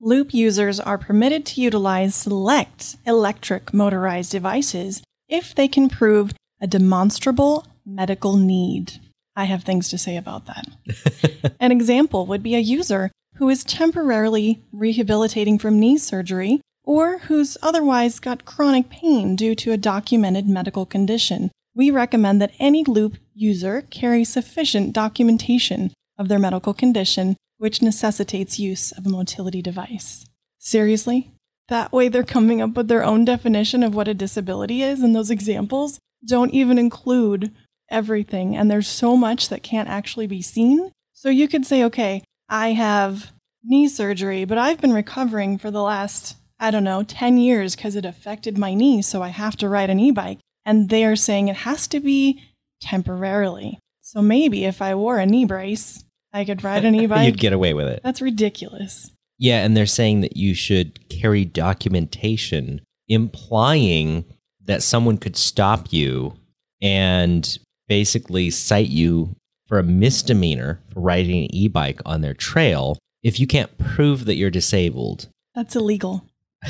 Loop 0.00 0.32
users 0.32 0.78
are 0.78 0.96
permitted 0.96 1.44
to 1.46 1.60
utilize 1.60 2.14
select 2.14 2.96
electric 3.04 3.74
motorized 3.74 4.30
devices 4.30 5.02
if 5.28 5.56
they 5.56 5.66
can 5.66 5.88
prove 5.88 6.32
a 6.60 6.68
demonstrable 6.68 7.66
medical 7.84 8.36
need. 8.36 9.00
I 9.38 9.44
have 9.44 9.62
things 9.62 9.88
to 9.90 9.98
say 9.98 10.16
about 10.16 10.46
that. 10.46 11.54
An 11.60 11.70
example 11.70 12.26
would 12.26 12.42
be 12.42 12.56
a 12.56 12.58
user 12.58 13.12
who 13.36 13.48
is 13.48 13.62
temporarily 13.62 14.64
rehabilitating 14.72 15.60
from 15.60 15.78
knee 15.78 15.96
surgery 15.96 16.60
or 16.82 17.18
who's 17.18 17.56
otherwise 17.62 18.18
got 18.18 18.44
chronic 18.44 18.90
pain 18.90 19.36
due 19.36 19.54
to 19.54 19.70
a 19.70 19.76
documented 19.76 20.48
medical 20.48 20.84
condition. 20.84 21.52
We 21.72 21.88
recommend 21.92 22.42
that 22.42 22.50
any 22.58 22.82
Loop 22.82 23.16
user 23.32 23.82
carry 23.90 24.24
sufficient 24.24 24.92
documentation 24.92 25.92
of 26.18 26.26
their 26.26 26.40
medical 26.40 26.74
condition 26.74 27.36
which 27.58 27.80
necessitates 27.80 28.58
use 28.58 28.90
of 28.90 29.06
a 29.06 29.08
motility 29.08 29.62
device. 29.62 30.26
Seriously? 30.58 31.30
That 31.68 31.92
way 31.92 32.08
they're 32.08 32.24
coming 32.24 32.60
up 32.60 32.74
with 32.74 32.88
their 32.88 33.04
own 33.04 33.24
definition 33.24 33.84
of 33.84 33.94
what 33.94 34.08
a 34.08 34.14
disability 34.14 34.82
is, 34.82 35.00
and 35.00 35.14
those 35.14 35.30
examples 35.30 36.00
don't 36.26 36.52
even 36.52 36.76
include 36.76 37.54
everything, 37.90 38.56
and 38.56 38.70
there's 38.70 38.88
so 38.88 39.16
much 39.16 39.48
that 39.48 39.62
can't 39.62 39.88
actually 39.88 40.26
be 40.26 40.42
seen. 40.42 40.92
So 41.12 41.28
you 41.28 41.48
could 41.48 41.66
say, 41.66 41.84
okay, 41.84 42.22
I 42.48 42.72
have 42.72 43.32
knee 43.64 43.88
surgery, 43.88 44.44
but 44.44 44.58
I've 44.58 44.80
been 44.80 44.92
recovering 44.92 45.58
for 45.58 45.70
the 45.70 45.82
last, 45.82 46.36
I 46.58 46.70
don't 46.70 46.84
know, 46.84 47.02
10 47.02 47.38
years 47.38 47.76
because 47.76 47.96
it 47.96 48.04
affected 48.04 48.56
my 48.56 48.74
knee. 48.74 49.02
So 49.02 49.22
I 49.22 49.28
have 49.28 49.56
to 49.56 49.68
ride 49.68 49.90
an 49.90 50.00
e 50.00 50.10
bike. 50.10 50.38
And 50.64 50.88
they 50.90 51.04
are 51.04 51.16
saying 51.16 51.48
it 51.48 51.56
has 51.56 51.88
to 51.88 52.00
be 52.00 52.42
temporarily. 52.80 53.78
So 54.02 54.22
maybe 54.22 54.64
if 54.64 54.80
I 54.80 54.94
wore 54.94 55.18
a 55.18 55.26
knee 55.26 55.44
brace, 55.44 56.04
I 56.32 56.44
could 56.44 56.62
ride 56.62 56.84
an 56.84 56.94
e 57.00 57.06
bike. 57.06 57.26
You'd 57.26 57.38
get 57.38 57.52
away 57.52 57.74
with 57.74 57.88
it. 57.88 58.00
That's 58.02 58.22
ridiculous. 58.22 59.10
Yeah, 59.38 59.64
and 59.64 59.76
they're 59.76 59.86
saying 59.86 60.22
that 60.22 60.36
you 60.36 60.54
should 60.54 61.08
carry 61.08 61.44
documentation 61.44 62.80
implying 63.08 64.24
that 64.64 64.82
someone 64.82 65.16
could 65.16 65.36
stop 65.36 65.92
you 65.92 66.34
and 66.82 67.58
basically 67.88 68.50
cite 68.50 68.88
you 68.88 69.34
for 69.66 69.78
a 69.78 69.82
misdemeanor 69.82 70.80
for 70.92 71.00
riding 71.00 71.44
an 71.44 71.54
e 71.54 71.68
bike 71.68 72.00
on 72.06 72.20
their 72.20 72.34
trail 72.34 72.98
if 73.22 73.40
you 73.40 73.46
can't 73.46 73.76
prove 73.78 74.24
that 74.24 74.36
you're 74.36 74.50
disabled. 74.50 75.28
That's 75.54 75.76
illegal. 75.76 76.24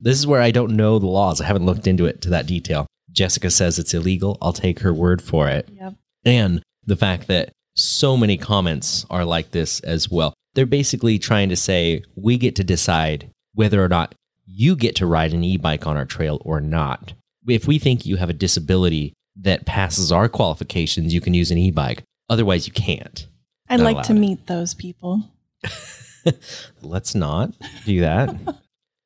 this 0.00 0.18
is 0.18 0.26
where 0.26 0.42
I 0.42 0.50
don't 0.50 0.76
know 0.76 0.98
the 0.98 1.06
laws. 1.06 1.40
I 1.40 1.46
haven't 1.46 1.66
looked 1.66 1.86
into 1.86 2.06
it 2.06 2.20
to 2.22 2.30
that 2.30 2.46
detail. 2.46 2.86
Jessica 3.10 3.50
says 3.50 3.78
it's 3.78 3.94
illegal. 3.94 4.36
I'll 4.42 4.52
take 4.52 4.80
her 4.80 4.92
word 4.92 5.22
for 5.22 5.48
it. 5.48 5.68
Yep. 5.72 5.94
And 6.24 6.62
the 6.84 6.96
fact 6.96 7.28
that 7.28 7.52
so 7.74 8.16
many 8.16 8.36
comments 8.36 9.06
are 9.10 9.24
like 9.24 9.50
this 9.50 9.80
as 9.80 10.10
well. 10.10 10.34
They're 10.54 10.66
basically 10.66 11.18
trying 11.18 11.50
to 11.50 11.56
say 11.56 12.02
we 12.14 12.38
get 12.38 12.56
to 12.56 12.64
decide 12.64 13.30
whether 13.54 13.82
or 13.82 13.88
not 13.88 14.14
you 14.46 14.76
get 14.76 14.96
to 14.96 15.06
ride 15.06 15.32
an 15.32 15.44
e 15.44 15.56
bike 15.56 15.86
on 15.86 15.96
our 15.96 16.04
trail 16.04 16.40
or 16.44 16.60
not. 16.60 17.12
If 17.46 17.66
we 17.66 17.78
think 17.78 18.06
you 18.06 18.16
have 18.16 18.30
a 18.30 18.34
disability 18.34 19.12
that 19.42 19.66
passes 19.66 20.10
our 20.12 20.28
qualifications, 20.28 21.12
you 21.12 21.20
can 21.20 21.34
use 21.34 21.50
an 21.50 21.58
e 21.58 21.70
bike. 21.70 22.02
Otherwise, 22.28 22.66
you 22.66 22.72
can't. 22.72 23.26
I'd 23.68 23.80
Not 23.80 23.94
like 23.94 24.06
to 24.06 24.14
meet 24.14 24.46
those 24.46 24.74
people. 24.74 25.22
Let's 26.82 27.14
not 27.14 27.52
do 27.84 28.00
that. 28.00 28.34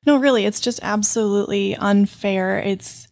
No, 0.06 0.16
really, 0.16 0.46
it's 0.46 0.60
just 0.60 0.80
absolutely 0.82 1.76
unfair. 1.76 2.58
It's 2.58 3.06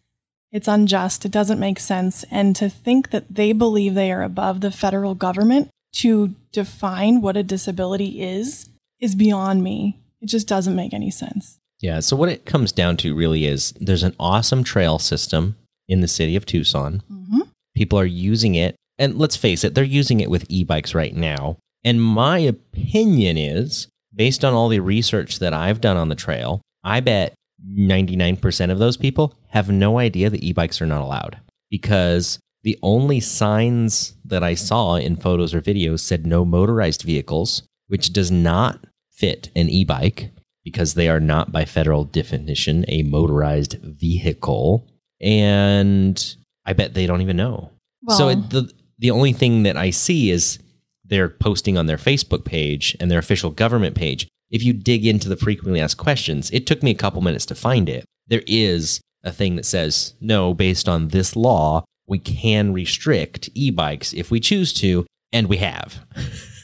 it's 0.50 0.66
unjust. 0.66 1.26
It 1.26 1.30
doesn't 1.30 1.60
make 1.60 1.78
sense. 1.78 2.25
And 2.30 2.56
to 2.56 2.70
think 2.70 3.10
that 3.10 3.26
they 3.28 3.52
believe 3.52 3.92
they 3.92 4.10
are 4.10 4.22
above 4.22 4.62
the 4.62 4.70
federal 4.70 5.14
government 5.14 5.68
to 5.96 6.34
define 6.50 7.20
what 7.20 7.37
a 7.37 7.42
disability 7.42 8.22
is 8.22 8.70
is 9.00 9.14
beyond 9.14 9.62
me. 9.62 9.98
It 10.22 10.30
just 10.30 10.48
doesn't 10.48 10.75
make 10.75 10.94
any 10.94 11.10
sense. 11.10 11.58
yeah. 11.80 12.00
So, 12.00 12.16
what 12.16 12.30
it 12.30 12.46
comes 12.46 12.72
down 12.72 12.96
to 12.98 13.14
really 13.14 13.44
is 13.44 13.72
there's 13.72 14.02
an 14.02 14.16
awesome 14.18 14.64
trail 14.64 14.98
system 14.98 15.56
in 15.88 16.00
the 16.00 16.09
city 16.09 16.37
of 16.37 16.47
Tucson. 16.47 17.02
hmm 17.09 17.40
people 17.75 17.99
are 17.99 18.04
using 18.04 18.57
it 18.57 18.75
and 18.99 19.16
let's 19.18 19.37
face 19.37 19.62
it 19.62 19.73
they're 19.75 19.85
using 19.85 20.18
it 20.18 20.28
with 20.28 20.45
e-bikes 20.49 20.95
right 20.95 21.14
now. 21.14 21.57
And 21.85 22.02
my 22.02 22.38
opinion 22.38 23.38
is 23.38 23.87
based 24.12 24.45
on 24.45 24.52
all 24.52 24.68
the 24.68 24.80
research 24.80 25.38
that 25.38 25.54
i've 25.54 25.80
done 25.80 25.97
on 25.97 26.09
the 26.09 26.16
trail 26.16 26.61
i 26.83 26.99
bet 26.99 27.35
99% 27.66 28.71
of 28.71 28.78
those 28.78 28.97
people 28.97 29.35
have 29.49 29.68
no 29.71 29.99
idea 29.99 30.30
that 30.30 30.42
e-bikes 30.45 30.80
are 30.80 30.87
not 30.87 31.00
allowed. 31.02 31.38
Because 31.71 32.38
the 32.62 32.78
only 32.83 33.21
signs 33.21 34.14
that 34.25 34.42
i 34.42 34.54
saw 34.54 34.97
in 34.97 35.16
photos 35.16 35.54
or 35.54 35.61
videos 35.61 36.00
said 36.00 36.26
no 36.26 36.45
motorized 36.45 37.02
vehicles 37.02 37.62
which 37.87 38.12
does 38.12 38.30
not 38.30 38.85
fit 39.12 39.50
an 39.57 39.68
e-bike 39.68 40.30
because 40.64 40.95
they 40.95 41.09
are 41.09 41.21
not 41.21 41.52
by 41.52 41.64
federal 41.64 42.04
definition 42.04 42.85
a 42.88 43.02
motorized 43.04 43.75
vehicle 43.83 44.87
and 45.20 46.37
I 46.64 46.72
bet 46.72 46.94
they 46.94 47.06
don't 47.06 47.22
even 47.22 47.37
know. 47.37 47.70
so 48.08 48.28
it, 48.28 48.50
the 48.50 48.70
the 48.98 49.10
only 49.10 49.32
thing 49.32 49.62
that 49.62 49.76
I 49.76 49.90
see 49.90 50.30
is 50.30 50.58
they're 51.04 51.28
posting 51.28 51.78
on 51.78 51.87
their 51.87 51.96
Facebook 51.96 52.44
page 52.44 52.96
and 53.00 53.10
their 53.10 53.18
official 53.18 53.50
government 53.50 53.94
page. 53.94 54.28
If 54.50 54.62
you 54.62 54.72
dig 54.72 55.06
into 55.06 55.28
the 55.28 55.37
frequently 55.37 55.80
asked 55.80 55.98
questions, 55.98 56.50
it 56.50 56.66
took 56.66 56.82
me 56.82 56.90
a 56.90 56.96
couple 56.96 57.20
minutes 57.22 57.46
to 57.46 57.54
find 57.54 57.88
it. 57.88 58.04
There 58.26 58.42
is 58.46 59.00
a 59.24 59.33
thing 59.33 59.57
that 59.57 59.66
says, 59.66 60.14
no, 60.20 60.54
based 60.54 60.88
on 60.88 61.09
this 61.09 61.37
law, 61.37 61.85
we 62.07 62.18
can 62.18 62.72
restrict 62.72 63.50
e 63.54 63.70
bikes 63.70 64.12
if 64.12 64.31
we 64.31 64.40
choose 64.40 64.72
to, 64.74 65.07
and 65.33 65.48
we 65.48 65.59
have. 65.59 66.04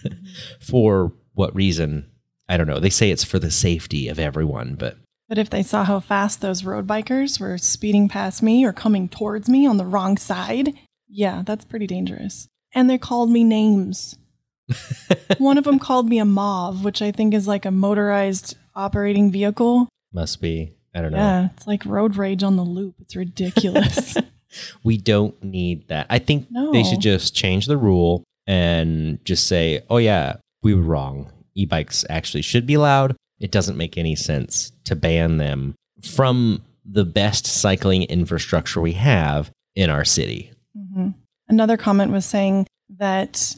for 0.60 1.12
what 1.34 1.54
reason? 1.54 2.10
I 2.48 2.56
don't 2.56 2.66
know. 2.66 2.80
They 2.80 2.90
say 2.90 3.10
it's 3.10 3.24
for 3.24 3.38
the 3.38 3.50
safety 3.50 4.08
of 4.08 4.18
everyone, 4.18 4.74
but 4.74 4.96
But 5.34 5.40
if 5.40 5.50
they 5.50 5.64
saw 5.64 5.82
how 5.82 5.98
fast 5.98 6.40
those 6.42 6.62
road 6.62 6.86
bikers 6.86 7.40
were 7.40 7.58
speeding 7.58 8.08
past 8.08 8.40
me 8.40 8.64
or 8.64 8.72
coming 8.72 9.08
towards 9.08 9.48
me 9.48 9.66
on 9.66 9.78
the 9.78 9.84
wrong 9.84 10.16
side, 10.16 10.74
yeah, 11.08 11.42
that's 11.44 11.64
pretty 11.64 11.88
dangerous. 11.88 12.46
And 12.72 12.88
they 12.88 12.98
called 12.98 13.30
me 13.32 13.42
names. 13.42 14.16
One 15.38 15.58
of 15.58 15.64
them 15.64 15.80
called 15.80 16.08
me 16.08 16.20
a 16.20 16.24
mauve, 16.24 16.84
which 16.84 17.02
I 17.02 17.10
think 17.10 17.34
is 17.34 17.48
like 17.48 17.64
a 17.64 17.72
motorized 17.72 18.56
operating 18.76 19.32
vehicle. 19.32 19.88
must 20.12 20.40
be. 20.40 20.76
I 20.94 21.00
don't 21.00 21.10
know. 21.10 21.18
Yeah, 21.18 21.48
it's 21.56 21.66
like 21.66 21.84
road 21.84 22.14
rage 22.14 22.44
on 22.44 22.54
the 22.54 22.62
loop. 22.62 22.94
It's 23.00 23.16
ridiculous. 23.16 24.16
We 24.84 24.98
don't 24.98 25.34
need 25.42 25.88
that. 25.88 26.06
I 26.10 26.20
think 26.20 26.46
No. 26.48 26.70
they 26.70 26.84
should 26.84 27.00
just 27.00 27.34
change 27.34 27.66
the 27.66 27.76
rule 27.76 28.22
and 28.46 29.18
just 29.24 29.48
say, 29.48 29.82
oh, 29.90 29.96
yeah, 29.96 30.36
we 30.62 30.74
were 30.76 30.80
wrong. 30.82 31.32
E 31.56 31.66
bikes 31.66 32.04
actually 32.08 32.42
should 32.42 32.64
be 32.64 32.74
allowed. 32.74 33.16
It 33.40 33.50
doesn't 33.50 33.76
make 33.76 33.98
any 33.98 34.16
sense 34.16 34.72
to 34.84 34.96
ban 34.96 35.36
them 35.38 35.74
from 36.02 36.62
the 36.84 37.04
best 37.04 37.46
cycling 37.46 38.02
infrastructure 38.04 38.80
we 38.80 38.92
have 38.92 39.50
in 39.74 39.90
our 39.90 40.04
city. 40.04 40.52
hmm 40.76 41.10
Another 41.46 41.76
comment 41.76 42.10
was 42.10 42.24
saying 42.24 42.66
that 42.88 43.54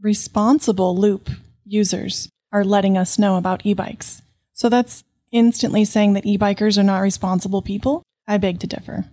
responsible 0.00 0.96
loop 0.96 1.30
users 1.64 2.28
are 2.52 2.64
letting 2.64 2.98
us 2.98 3.18
know 3.18 3.36
about 3.36 3.64
e 3.64 3.72
bikes. 3.72 4.20
So 4.52 4.68
that's 4.68 5.04
instantly 5.30 5.84
saying 5.84 6.14
that 6.14 6.26
e 6.26 6.36
bikers 6.36 6.76
are 6.76 6.82
not 6.82 6.98
responsible 6.98 7.62
people. 7.62 8.02
I 8.26 8.38
beg 8.38 8.58
to 8.60 8.66
differ. 8.66 9.04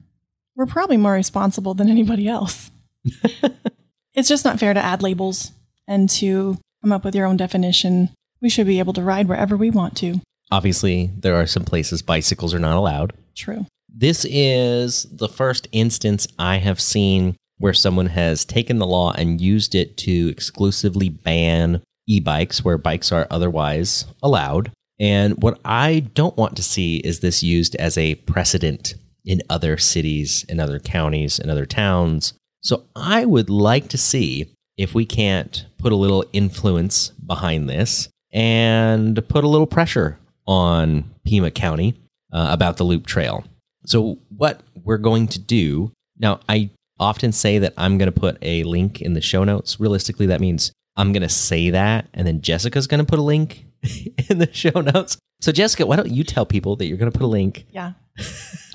We're 0.55 0.65
probably 0.65 0.97
more 0.97 1.13
responsible 1.13 1.75
than 1.75 1.89
anybody 1.89 2.27
else. 2.27 2.71
it's 4.13 4.27
just 4.27 4.45
not 4.45 4.59
fair 4.59 4.73
to 4.73 4.83
add 4.83 5.03
labels 5.03 5.51
and 5.87 6.09
to 6.09 6.57
come 6.81 6.91
up 6.91 7.05
with 7.05 7.15
your 7.15 7.27
own 7.27 7.37
definition. 7.37 8.09
We 8.41 8.49
should 8.49 8.67
be 8.67 8.79
able 8.79 8.93
to 8.93 9.01
ride 9.01 9.27
wherever 9.27 9.57
we 9.57 9.69
want 9.69 9.97
to. 9.97 10.21
Obviously, 10.51 11.11
there 11.17 11.35
are 11.35 11.47
some 11.47 11.63
places 11.63 12.01
bicycles 12.01 12.53
are 12.53 12.59
not 12.59 12.77
allowed. 12.77 13.13
True. 13.35 13.65
This 13.93 14.25
is 14.29 15.07
the 15.11 15.27
first 15.27 15.67
instance 15.71 16.27
I 16.37 16.57
have 16.57 16.79
seen 16.79 17.35
where 17.57 17.73
someone 17.73 18.07
has 18.07 18.45
taken 18.45 18.77
the 18.77 18.85
law 18.85 19.11
and 19.13 19.41
used 19.41 19.73
it 19.73 19.97
to 19.97 20.29
exclusively 20.29 21.09
ban 21.09 21.81
e 22.07 22.19
bikes 22.19 22.63
where 22.63 22.77
bikes 22.77 23.11
are 23.11 23.27
otherwise 23.29 24.05
allowed. 24.21 24.71
And 24.99 25.41
what 25.41 25.59
I 25.65 25.99
don't 26.13 26.37
want 26.37 26.55
to 26.57 26.63
see 26.63 26.97
is 26.97 27.19
this 27.19 27.43
used 27.43 27.75
as 27.75 27.97
a 27.97 28.15
precedent 28.15 28.95
in 29.25 29.41
other 29.49 29.77
cities, 29.77 30.45
in 30.47 30.59
other 30.59 30.79
counties, 30.79 31.39
in 31.39 31.49
other 31.49 31.65
towns. 31.65 32.33
So 32.61 32.85
I 32.95 33.25
would 33.25 33.49
like 33.49 33.89
to 33.89 33.97
see 33.97 34.53
if 34.77 34.93
we 34.93 35.05
can't 35.05 35.65
put 35.77 35.91
a 35.91 35.97
little 35.97 36.23
influence 36.33 37.09
behind 37.09 37.69
this 37.69 38.09
and 38.37 39.27
put 39.27 39.43
a 39.43 39.47
little 39.47 39.65
pressure 39.65 40.19
on 40.45 41.09
Pima 41.25 41.49
County 41.49 41.95
uh, 42.31 42.49
about 42.51 42.77
the 42.77 42.83
loop 42.83 43.07
trail. 43.07 43.43
So, 43.87 44.19
what 44.29 44.61
we're 44.83 44.99
going 44.99 45.27
to 45.29 45.39
do 45.39 45.91
now, 46.19 46.39
I 46.47 46.69
often 46.99 47.31
say 47.31 47.57
that 47.57 47.73
I'm 47.77 47.97
going 47.97 48.11
to 48.11 48.19
put 48.19 48.37
a 48.43 48.63
link 48.63 49.01
in 49.01 49.13
the 49.13 49.21
show 49.21 49.43
notes. 49.43 49.79
Realistically, 49.79 50.27
that 50.27 50.39
means 50.39 50.71
I'm 50.95 51.13
going 51.13 51.23
to 51.23 51.29
say 51.29 51.71
that, 51.71 52.07
and 52.13 52.27
then 52.27 52.41
Jessica's 52.41 52.85
going 52.85 53.03
to 53.03 53.09
put 53.09 53.17
a 53.17 53.23
link 53.23 53.65
in 54.29 54.37
the 54.37 54.53
show 54.53 54.81
notes. 54.81 55.17
So, 55.41 55.51
Jessica, 55.51 55.87
why 55.87 55.95
don't 55.95 56.11
you 56.11 56.23
tell 56.23 56.45
people 56.45 56.75
that 56.75 56.85
you're 56.85 56.97
going 56.97 57.11
to 57.11 57.17
put 57.17 57.25
a 57.25 57.29
link? 57.29 57.65
Yeah. 57.71 57.93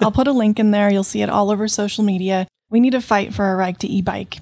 I'll 0.01 0.13
put 0.13 0.27
a 0.27 0.33
link 0.33 0.59
in 0.59 0.73
there. 0.73 0.91
You'll 0.91 1.05
see 1.05 1.23
it 1.23 1.31
all 1.31 1.51
over 1.51 1.69
social 1.69 2.03
media. 2.03 2.49
We 2.69 2.81
need 2.81 2.93
to 2.93 3.01
fight 3.01 3.33
for 3.33 3.53
a 3.53 3.55
right 3.55 3.79
to 3.79 3.87
e 3.87 4.03
bike. 4.03 4.39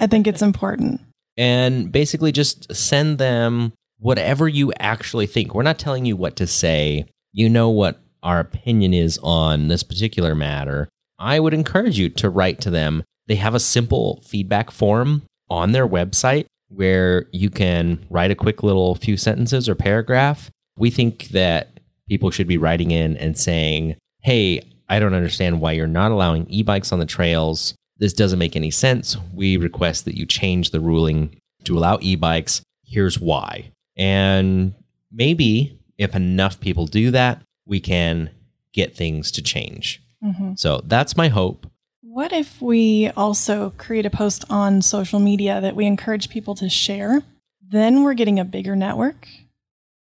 I 0.00 0.06
think 0.06 0.28
it's 0.28 0.42
important. 0.42 1.00
and 1.36 1.90
basically 1.90 2.30
just 2.30 2.72
send 2.72 3.18
them 3.18 3.72
whatever 4.04 4.46
you 4.46 4.70
actually 4.78 5.26
think. 5.26 5.54
We're 5.54 5.62
not 5.62 5.78
telling 5.78 6.04
you 6.04 6.14
what 6.14 6.36
to 6.36 6.46
say. 6.46 7.06
You 7.32 7.48
know 7.48 7.70
what 7.70 8.02
our 8.22 8.38
opinion 8.38 8.92
is 8.92 9.18
on 9.22 9.68
this 9.68 9.82
particular 9.82 10.34
matter. 10.34 10.90
I 11.18 11.40
would 11.40 11.54
encourage 11.54 11.98
you 11.98 12.10
to 12.10 12.28
write 12.28 12.60
to 12.60 12.70
them. 12.70 13.02
They 13.28 13.36
have 13.36 13.54
a 13.54 13.60
simple 13.60 14.20
feedback 14.26 14.70
form 14.70 15.22
on 15.48 15.72
their 15.72 15.88
website 15.88 16.44
where 16.68 17.24
you 17.32 17.48
can 17.48 18.04
write 18.10 18.30
a 18.30 18.34
quick 18.34 18.62
little 18.62 18.94
few 18.94 19.16
sentences 19.16 19.70
or 19.70 19.74
paragraph. 19.74 20.50
We 20.76 20.90
think 20.90 21.28
that 21.28 21.80
people 22.06 22.30
should 22.30 22.46
be 22.46 22.58
writing 22.58 22.90
in 22.90 23.16
and 23.16 23.38
saying, 23.38 23.96
Hey, 24.22 24.60
I 24.86 24.98
don't 24.98 25.14
understand 25.14 25.62
why 25.62 25.72
you're 25.72 25.86
not 25.86 26.12
allowing 26.12 26.46
e 26.50 26.62
bikes 26.62 26.92
on 26.92 26.98
the 26.98 27.06
trails. 27.06 27.74
This 27.96 28.12
doesn't 28.12 28.38
make 28.38 28.54
any 28.54 28.70
sense. 28.70 29.16
We 29.32 29.56
request 29.56 30.04
that 30.04 30.18
you 30.18 30.26
change 30.26 30.72
the 30.72 30.80
ruling 30.80 31.36
to 31.64 31.78
allow 31.78 31.96
e 32.02 32.16
bikes. 32.16 32.60
Here's 32.84 33.18
why. 33.18 33.70
And 33.96 34.74
maybe 35.12 35.78
if 35.98 36.14
enough 36.14 36.60
people 36.60 36.86
do 36.86 37.10
that, 37.12 37.42
we 37.66 37.80
can 37.80 38.30
get 38.72 38.96
things 38.96 39.30
to 39.32 39.42
change. 39.42 40.02
hmm 40.22 40.54
So 40.56 40.80
that's 40.84 41.16
my 41.16 41.28
hope. 41.28 41.66
What 42.02 42.32
if 42.32 42.60
we 42.62 43.10
also 43.16 43.70
create 43.76 44.06
a 44.06 44.10
post 44.10 44.44
on 44.50 44.82
social 44.82 45.18
media 45.20 45.60
that 45.60 45.74
we 45.76 45.86
encourage 45.86 46.28
people 46.28 46.54
to 46.56 46.68
share? 46.68 47.22
then 47.66 48.02
we're 48.04 48.14
getting 48.14 48.38
a 48.38 48.44
bigger 48.44 48.76
network. 48.76 49.26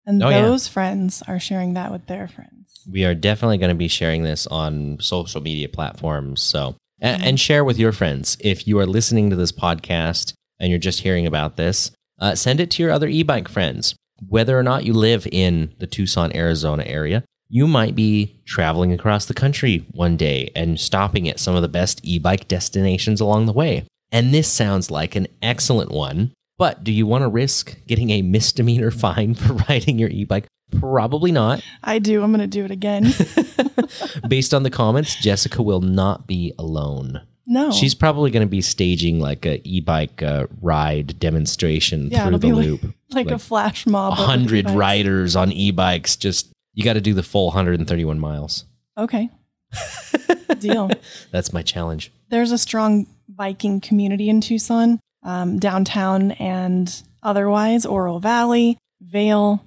And 0.06 0.24
Oh, 0.24 0.30
yeah. 0.30 0.42
those 0.42 0.68
friends 0.68 1.22
are 1.28 1.40
sharing 1.40 1.74
that 1.76 1.92
with 1.92 2.08
their 2.08 2.28
friends. 2.28 2.80
We 2.90 3.04
are 3.06 3.14
definitely 3.14 3.58
going 3.60 3.70
to 3.70 3.76
be 3.76 3.90
sharing 3.90 4.24
this 4.24 4.48
on 4.48 4.98
social 5.02 5.42
media 5.42 5.68
platforms. 5.70 6.42
So, 6.42 6.78
and, 7.02 7.22
Mhm. 7.22 7.26
and 7.28 7.40
share 7.40 7.64
with 7.66 7.78
your 7.78 7.92
friends. 7.92 8.38
If 8.40 8.66
you 8.66 8.80
are 8.80 8.88
listening 8.88 9.30
to 9.30 9.36
this 9.36 9.52
podcast 9.52 10.34
and 10.60 10.70
you're 10.72 10.80
just 10.80 11.02
hearing 11.02 11.28
about 11.28 11.58
this, 11.58 11.92
uh, 12.20 12.36
send 12.36 12.60
it 12.60 12.72
to 12.72 12.84
your 12.84 12.92
other 12.92 13.08
e 13.08 13.24
bike 13.24 13.48
friends. 13.48 13.96
Whether 14.28 14.58
or 14.60 14.64
not 14.64 14.84
you 14.84 14.94
live 14.94 15.28
in 15.32 15.74
the 15.80 15.88
Tucson, 15.88 16.36
Arizona 16.36 16.84
area, 16.86 17.24
you 17.48 17.68
might 17.68 17.96
be 17.96 18.42
traveling 18.46 18.94
across 18.94 19.26
the 19.26 19.34
country 19.34 19.86
one 19.92 20.18
day 20.18 20.52
and 20.56 20.80
stopping 20.80 21.28
at 21.30 21.40
some 21.40 21.56
of 21.56 21.62
the 21.62 21.68
best 21.68 22.00
e 22.04 22.20
bike 22.20 22.48
destinations 22.48 23.22
along 23.22 23.46
the 23.46 23.54
way. 23.54 23.86
And 24.12 24.34
this 24.34 24.48
sounds 24.52 24.92
like 24.92 25.16
an 25.16 25.28
excellent 25.42 25.92
one. 25.92 26.32
But 26.58 26.84
do 26.84 26.92
you 26.92 27.08
want 27.08 27.22
to 27.22 27.30
risk 27.30 27.78
getting 27.88 28.10
a 28.10 28.22
misdemeanor 28.22 28.92
fine 29.06 29.34
for 29.34 29.54
riding 29.54 29.98
your 29.98 30.10
e 30.10 30.26
bike? 30.26 30.46
Probably 30.80 31.32
not. 31.32 31.64
I 31.84 31.98
do. 31.98 32.22
I'm 32.22 32.32
going 32.32 32.42
to 32.42 32.48
do 32.48 32.64
it 32.64 32.72
again. 32.72 33.12
Based 34.28 34.54
on 34.54 34.62
the 34.62 34.70
comments, 34.70 35.16
Jessica 35.16 35.64
will 35.64 35.82
not 35.82 36.28
be 36.28 36.54
alone. 36.60 37.22
No. 37.48 37.72
She's 37.72 37.96
probably 37.96 38.30
going 38.32 38.46
to 38.46 38.50
be 38.50 38.62
staging 38.62 39.20
like 39.20 39.46
a 39.46 39.60
e-bike 39.68 40.22
uh, 40.22 40.48
ride 40.62 41.18
demonstration 41.20 42.10
Yeah, 42.12 42.24
through 42.28 42.38
the 42.38 42.48
be 42.48 42.52
like- 42.54 42.66
loop. 42.66 42.94
like, 43.12 43.32
a 43.32 43.40
flash 43.40 43.88
mob. 43.88 44.18
A 44.18 44.22
of 44.22 44.28
hundred 44.28 44.60
e-bikes. 44.66 44.76
riders 44.76 45.36
on 45.36 45.52
e-bikes. 45.52 46.16
Just 46.16 46.52
you 46.74 46.84
got 46.84 46.94
to 46.94 47.02
do 47.02 47.14
the 47.14 47.24
full 47.24 47.48
131 47.48 48.20
miles. 48.20 48.66
Okay. 48.98 49.30
Deal. 50.60 50.90
That's 51.32 51.54
my 51.54 51.62
challenge. 51.62 52.12
There's 52.30 52.52
a 52.52 52.58
strong 52.58 53.08
biking 53.28 53.82
community 53.82 54.30
in 54.30 54.42
Tucson, 54.42 55.00
um, 55.24 55.58
downtown 55.60 56.32
and 56.34 57.02
otherwise, 57.24 57.86
Oro 57.86 58.20
Valley, 58.20 58.78
Vail, 59.02 59.64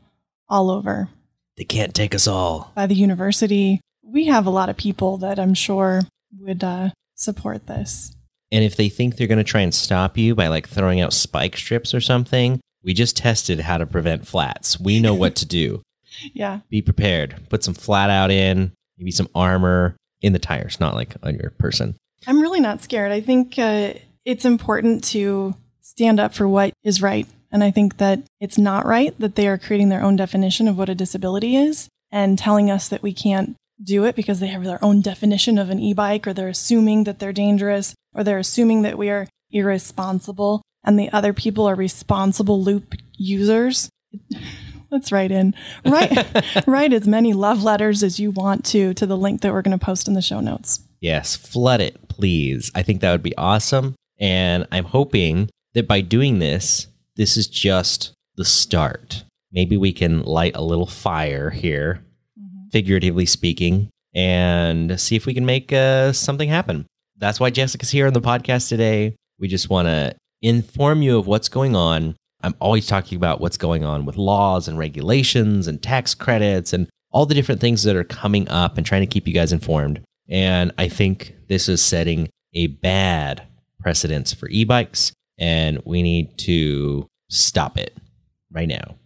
all 0.49 0.71
over. 0.71 1.09
They 1.57 1.65
can't 1.65 1.95
take 1.95 2.15
us 2.15 2.27
all. 2.27 2.71
By 2.75 2.87
the 2.87 2.95
university, 2.95 3.81
we 4.03 4.27
have 4.27 4.47
a 4.47 4.51
lot 4.51 4.69
of 4.69 4.77
people 4.77 5.19
that 5.19 5.39
I'm 5.39 5.55
sure 5.55 6.03
would 6.39 6.63
uh, 6.65 6.91
support 7.23 7.67
this. 7.67 8.15
And 8.51 8.65
if 8.65 8.77
they 8.77 8.89
think 8.89 9.17
they're 9.17 9.27
going 9.27 9.39
to 9.39 9.45
try 9.45 9.63
and 9.63 9.75
stop 9.75 10.19
you 10.19 10.35
by 10.35 10.49
like 10.49 10.69
throwing 10.69 11.01
out 11.01 11.13
spike 11.13 11.57
strips 11.57 11.95
or 11.95 12.01
something, 12.01 12.61
we 12.83 12.93
just 12.93 13.17
tested 13.17 13.61
how 13.61 13.79
to 13.79 13.87
prevent 13.87 14.27
flats. 14.27 14.79
We 14.79 15.01
know 15.01 15.15
what 15.15 15.37
to 15.37 15.47
do. 15.47 15.83
Yeah. 16.35 16.61
Be 16.69 16.83
prepared. 16.83 17.37
Put 17.49 17.65
some 17.65 17.73
flat 17.73 18.11
out 18.11 18.31
in, 18.31 18.73
maybe 18.99 19.11
some 19.11 19.31
armor 19.35 19.97
in 20.21 20.35
the 20.35 20.39
tires, 20.39 20.79
not 20.79 20.95
like 20.95 21.17
on 21.23 21.37
your 21.37 21.51
person. 21.51 21.97
I'm 22.27 22.43
really 22.43 22.61
not 22.61 22.83
scared. 22.83 23.11
I 23.11 23.23
think 23.23 23.59
uh, 23.59 23.95
it's 24.27 24.45
important 24.45 25.05
to 25.05 25.55
stand 25.81 26.21
up 26.21 26.35
for 26.35 26.47
what 26.47 26.75
is 26.85 27.01
right. 27.01 27.27
And 27.51 27.65
I 27.65 27.71
think 27.71 27.97
that 27.97 28.21
it's 28.41 28.59
not 28.59 28.85
right 28.85 29.19
that 29.21 29.35
they 29.35 29.49
are 29.49 29.57
creating 29.57 29.89
their 29.89 30.03
own 30.03 30.17
definition 30.17 30.69
of 30.69 30.77
what 30.77 30.91
a 30.91 30.95
disability 30.95 31.57
is 31.57 31.89
and 32.11 32.39
telling 32.39 32.71
us 32.71 32.89
that 32.89 33.03
we 33.03 33.15
can't 33.15 33.57
do 33.83 34.05
it 34.05 34.17
because 34.17 34.41
they 34.41 34.49
have 34.49 34.65
their 34.65 34.83
own 34.85 35.01
definition 35.01 35.59
of 35.59 35.71
an 35.71 35.79
e 35.79 35.93
bike 35.93 36.27
or 36.27 36.33
they're 36.33 36.49
assuming 36.49 37.05
that 37.05 37.19
they're 37.19 37.33
dangerous 37.33 37.95
or 38.15 38.25
they're 38.25 38.39
assuming 38.39 38.83
that 38.83 38.99
we 38.99 39.11
are 39.11 39.29
irresponsible 39.51 40.63
and 40.85 40.99
the 40.99 41.13
other 41.13 41.33
people 41.33 41.69
are 41.69 41.75
responsible 41.75 42.63
loop 42.63 42.95
users. 43.17 43.89
Let's 44.91 45.11
write 45.11 45.31
in. 45.31 45.55
Write, 45.87 46.67
write 46.67 46.93
as 46.93 47.07
many 47.07 47.33
love 47.33 47.63
letters 47.63 48.03
as 48.03 48.21
you 48.21 48.31
want 48.31 48.65
to 48.67 48.93
to 48.95 49.07
the 49.07 49.17
link 49.17 49.41
that 49.41 49.53
we're 49.53 49.63
going 49.63 49.79
to 49.79 49.85
post 49.85 50.07
in 50.07 50.15
the 50.15 50.21
show 50.21 50.41
notes. 50.41 50.81
Yes, 51.01 51.35
flood 51.35 51.81
it, 51.81 52.09
please. 52.09 52.71
I 52.75 52.83
think 52.83 53.01
that 53.01 53.13
would 53.13 53.23
be 53.23 53.37
awesome. 53.37 53.95
And 54.21 54.67
I'm 54.71 54.85
hoping 54.85 55.49
that 55.73 55.89
by 55.89 56.03
doing 56.03 56.39
this, 56.39 56.89
this 57.17 57.37
is 57.37 57.47
just 57.49 58.13
the 58.37 58.45
start. 58.45 59.25
Maybe 59.51 59.77
we 59.77 59.93
can 59.93 60.23
light 60.23 60.57
a 60.57 60.63
little 60.63 60.87
fire 60.87 61.51
here, 61.51 62.05
figuratively 62.73 63.27
speaking, 63.27 63.91
and 64.15 65.01
see 65.01 65.15
if 65.17 65.27
we 65.27 65.35
can 65.35 65.47
make 65.47 65.73
uh, 65.73 66.13
something 66.13 66.49
happen. 66.49 66.87
That's 67.19 67.39
why 67.39 67.51
Jessica's 67.51 67.91
here 67.91 68.07
on 68.07 68.15
the 68.15 68.21
podcast 68.21 68.69
today. 68.69 69.15
We 69.39 69.47
just 69.47 69.71
want 69.71 69.87
to 69.87 70.15
inform 70.41 71.03
you 71.03 71.19
of 71.19 71.27
what's 71.27 71.49
going 71.49 71.77
on. 71.77 72.17
I'm 72.43 72.55
always 72.59 72.87
talking 72.87 73.17
about 73.17 73.41
what's 73.41 73.57
going 73.57 73.85
on 73.85 74.05
with 74.05 74.17
laws 74.17 74.67
and 74.67 74.77
regulations 74.77 75.69
and 75.69 75.81
tax 75.81 76.15
credits 76.15 76.73
and 76.73 76.89
all 77.13 77.27
the 77.27 77.35
different 77.35 77.61
things 77.61 77.85
that 77.85 77.95
are 77.95 78.05
coming 78.05 78.49
up 78.49 78.77
and 78.77 78.85
trying 78.85 79.03
to 79.03 79.07
keep 79.07 79.29
you 79.29 79.35
guys 79.35 79.53
informed. 79.53 80.01
And 80.29 80.73
I 80.79 80.89
think 80.89 81.35
this 81.49 81.69
is 81.69 81.81
setting 81.83 82.29
a 82.55 82.69
bad 82.69 83.43
precedence 83.81 84.33
for 84.33 84.49
e 84.49 84.65
bikes, 84.65 85.13
and 85.39 85.81
we 85.85 86.03
need 86.03 86.37
to 86.39 87.07
stop 87.29 87.79
it 87.79 87.97
right 88.51 88.69
now. 88.69 88.97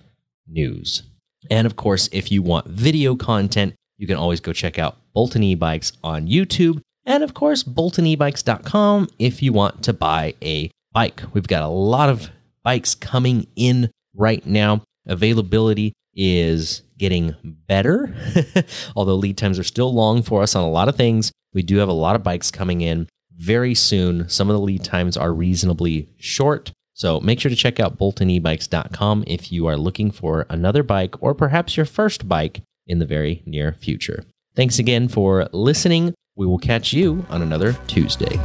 news. 0.48 1.04
And 1.52 1.68
of 1.68 1.76
course, 1.76 2.08
if 2.14 2.32
you 2.32 2.42
want 2.42 2.68
video 2.68 3.18
content, 3.18 3.76
you 3.98 4.08
can 4.08 4.16
always 4.16 4.40
go 4.40 4.54
check 4.54 4.80
out 4.80 5.00
Bolton 5.14 5.44
e 5.44 5.54
bikes 5.54 5.92
on 6.02 6.28
YouTube. 6.28 6.80
And 7.06 7.24
of 7.24 7.34
course, 7.34 7.64
boltonebikes.com 7.64 9.10
if 9.20 9.42
you 9.44 9.54
want 9.54 9.84
to 9.84 9.94
buy 9.94 10.34
a 10.42 10.72
bike. 10.92 11.22
We've 11.34 11.48
got 11.48 11.64
a 11.64 11.68
lot 11.68 12.10
of 12.10 12.30
bikes 12.64 12.96
coming 12.96 13.48
in 13.56 13.92
right 14.16 14.46
now. 14.46 14.82
Availability 15.06 15.94
is 16.16 16.82
getting 16.98 17.36
better, 17.44 18.16
although 18.96 19.16
lead 19.16 19.38
times 19.38 19.60
are 19.60 19.64
still 19.64 19.94
long 19.94 20.24
for 20.24 20.42
us 20.42 20.56
on 20.56 20.64
a 20.64 20.70
lot 20.70 20.88
of 20.88 20.96
things. 20.96 21.32
We 21.54 21.62
do 21.62 21.78
have 21.78 21.90
a 21.90 21.94
lot 21.94 22.16
of 22.16 22.24
bikes 22.24 22.50
coming 22.50 22.82
in 22.82 23.08
very 23.36 23.76
soon. 23.76 24.28
Some 24.30 24.50
of 24.50 24.54
the 24.54 24.62
lead 24.62 24.84
times 24.84 25.18
are 25.18 25.34
reasonably 25.34 26.10
short. 26.18 26.72
So 26.94 27.20
make 27.20 27.40
sure 27.42 27.50
to 27.50 27.56
check 27.56 27.80
out 27.80 27.98
boltonebikes.com 27.98 29.26
if 29.28 29.52
you 29.52 29.68
are 29.68 29.78
looking 29.78 30.12
for 30.12 30.46
another 30.50 30.82
bike 30.82 31.22
or 31.22 31.34
perhaps 31.34 31.76
your 31.76 31.86
first 31.86 32.28
bike 32.28 32.62
in 32.88 33.00
the 33.00 33.06
very 33.06 33.44
near 33.46 33.74
future. 33.74 34.24
Thanks 34.56 34.80
again 34.80 35.10
for 35.10 35.50
listening. 35.52 36.14
We 36.38 36.46
will 36.46 36.58
catch 36.58 36.92
you 36.92 37.26
on 37.30 37.42
another 37.42 37.78
Tuesday. 37.88 38.38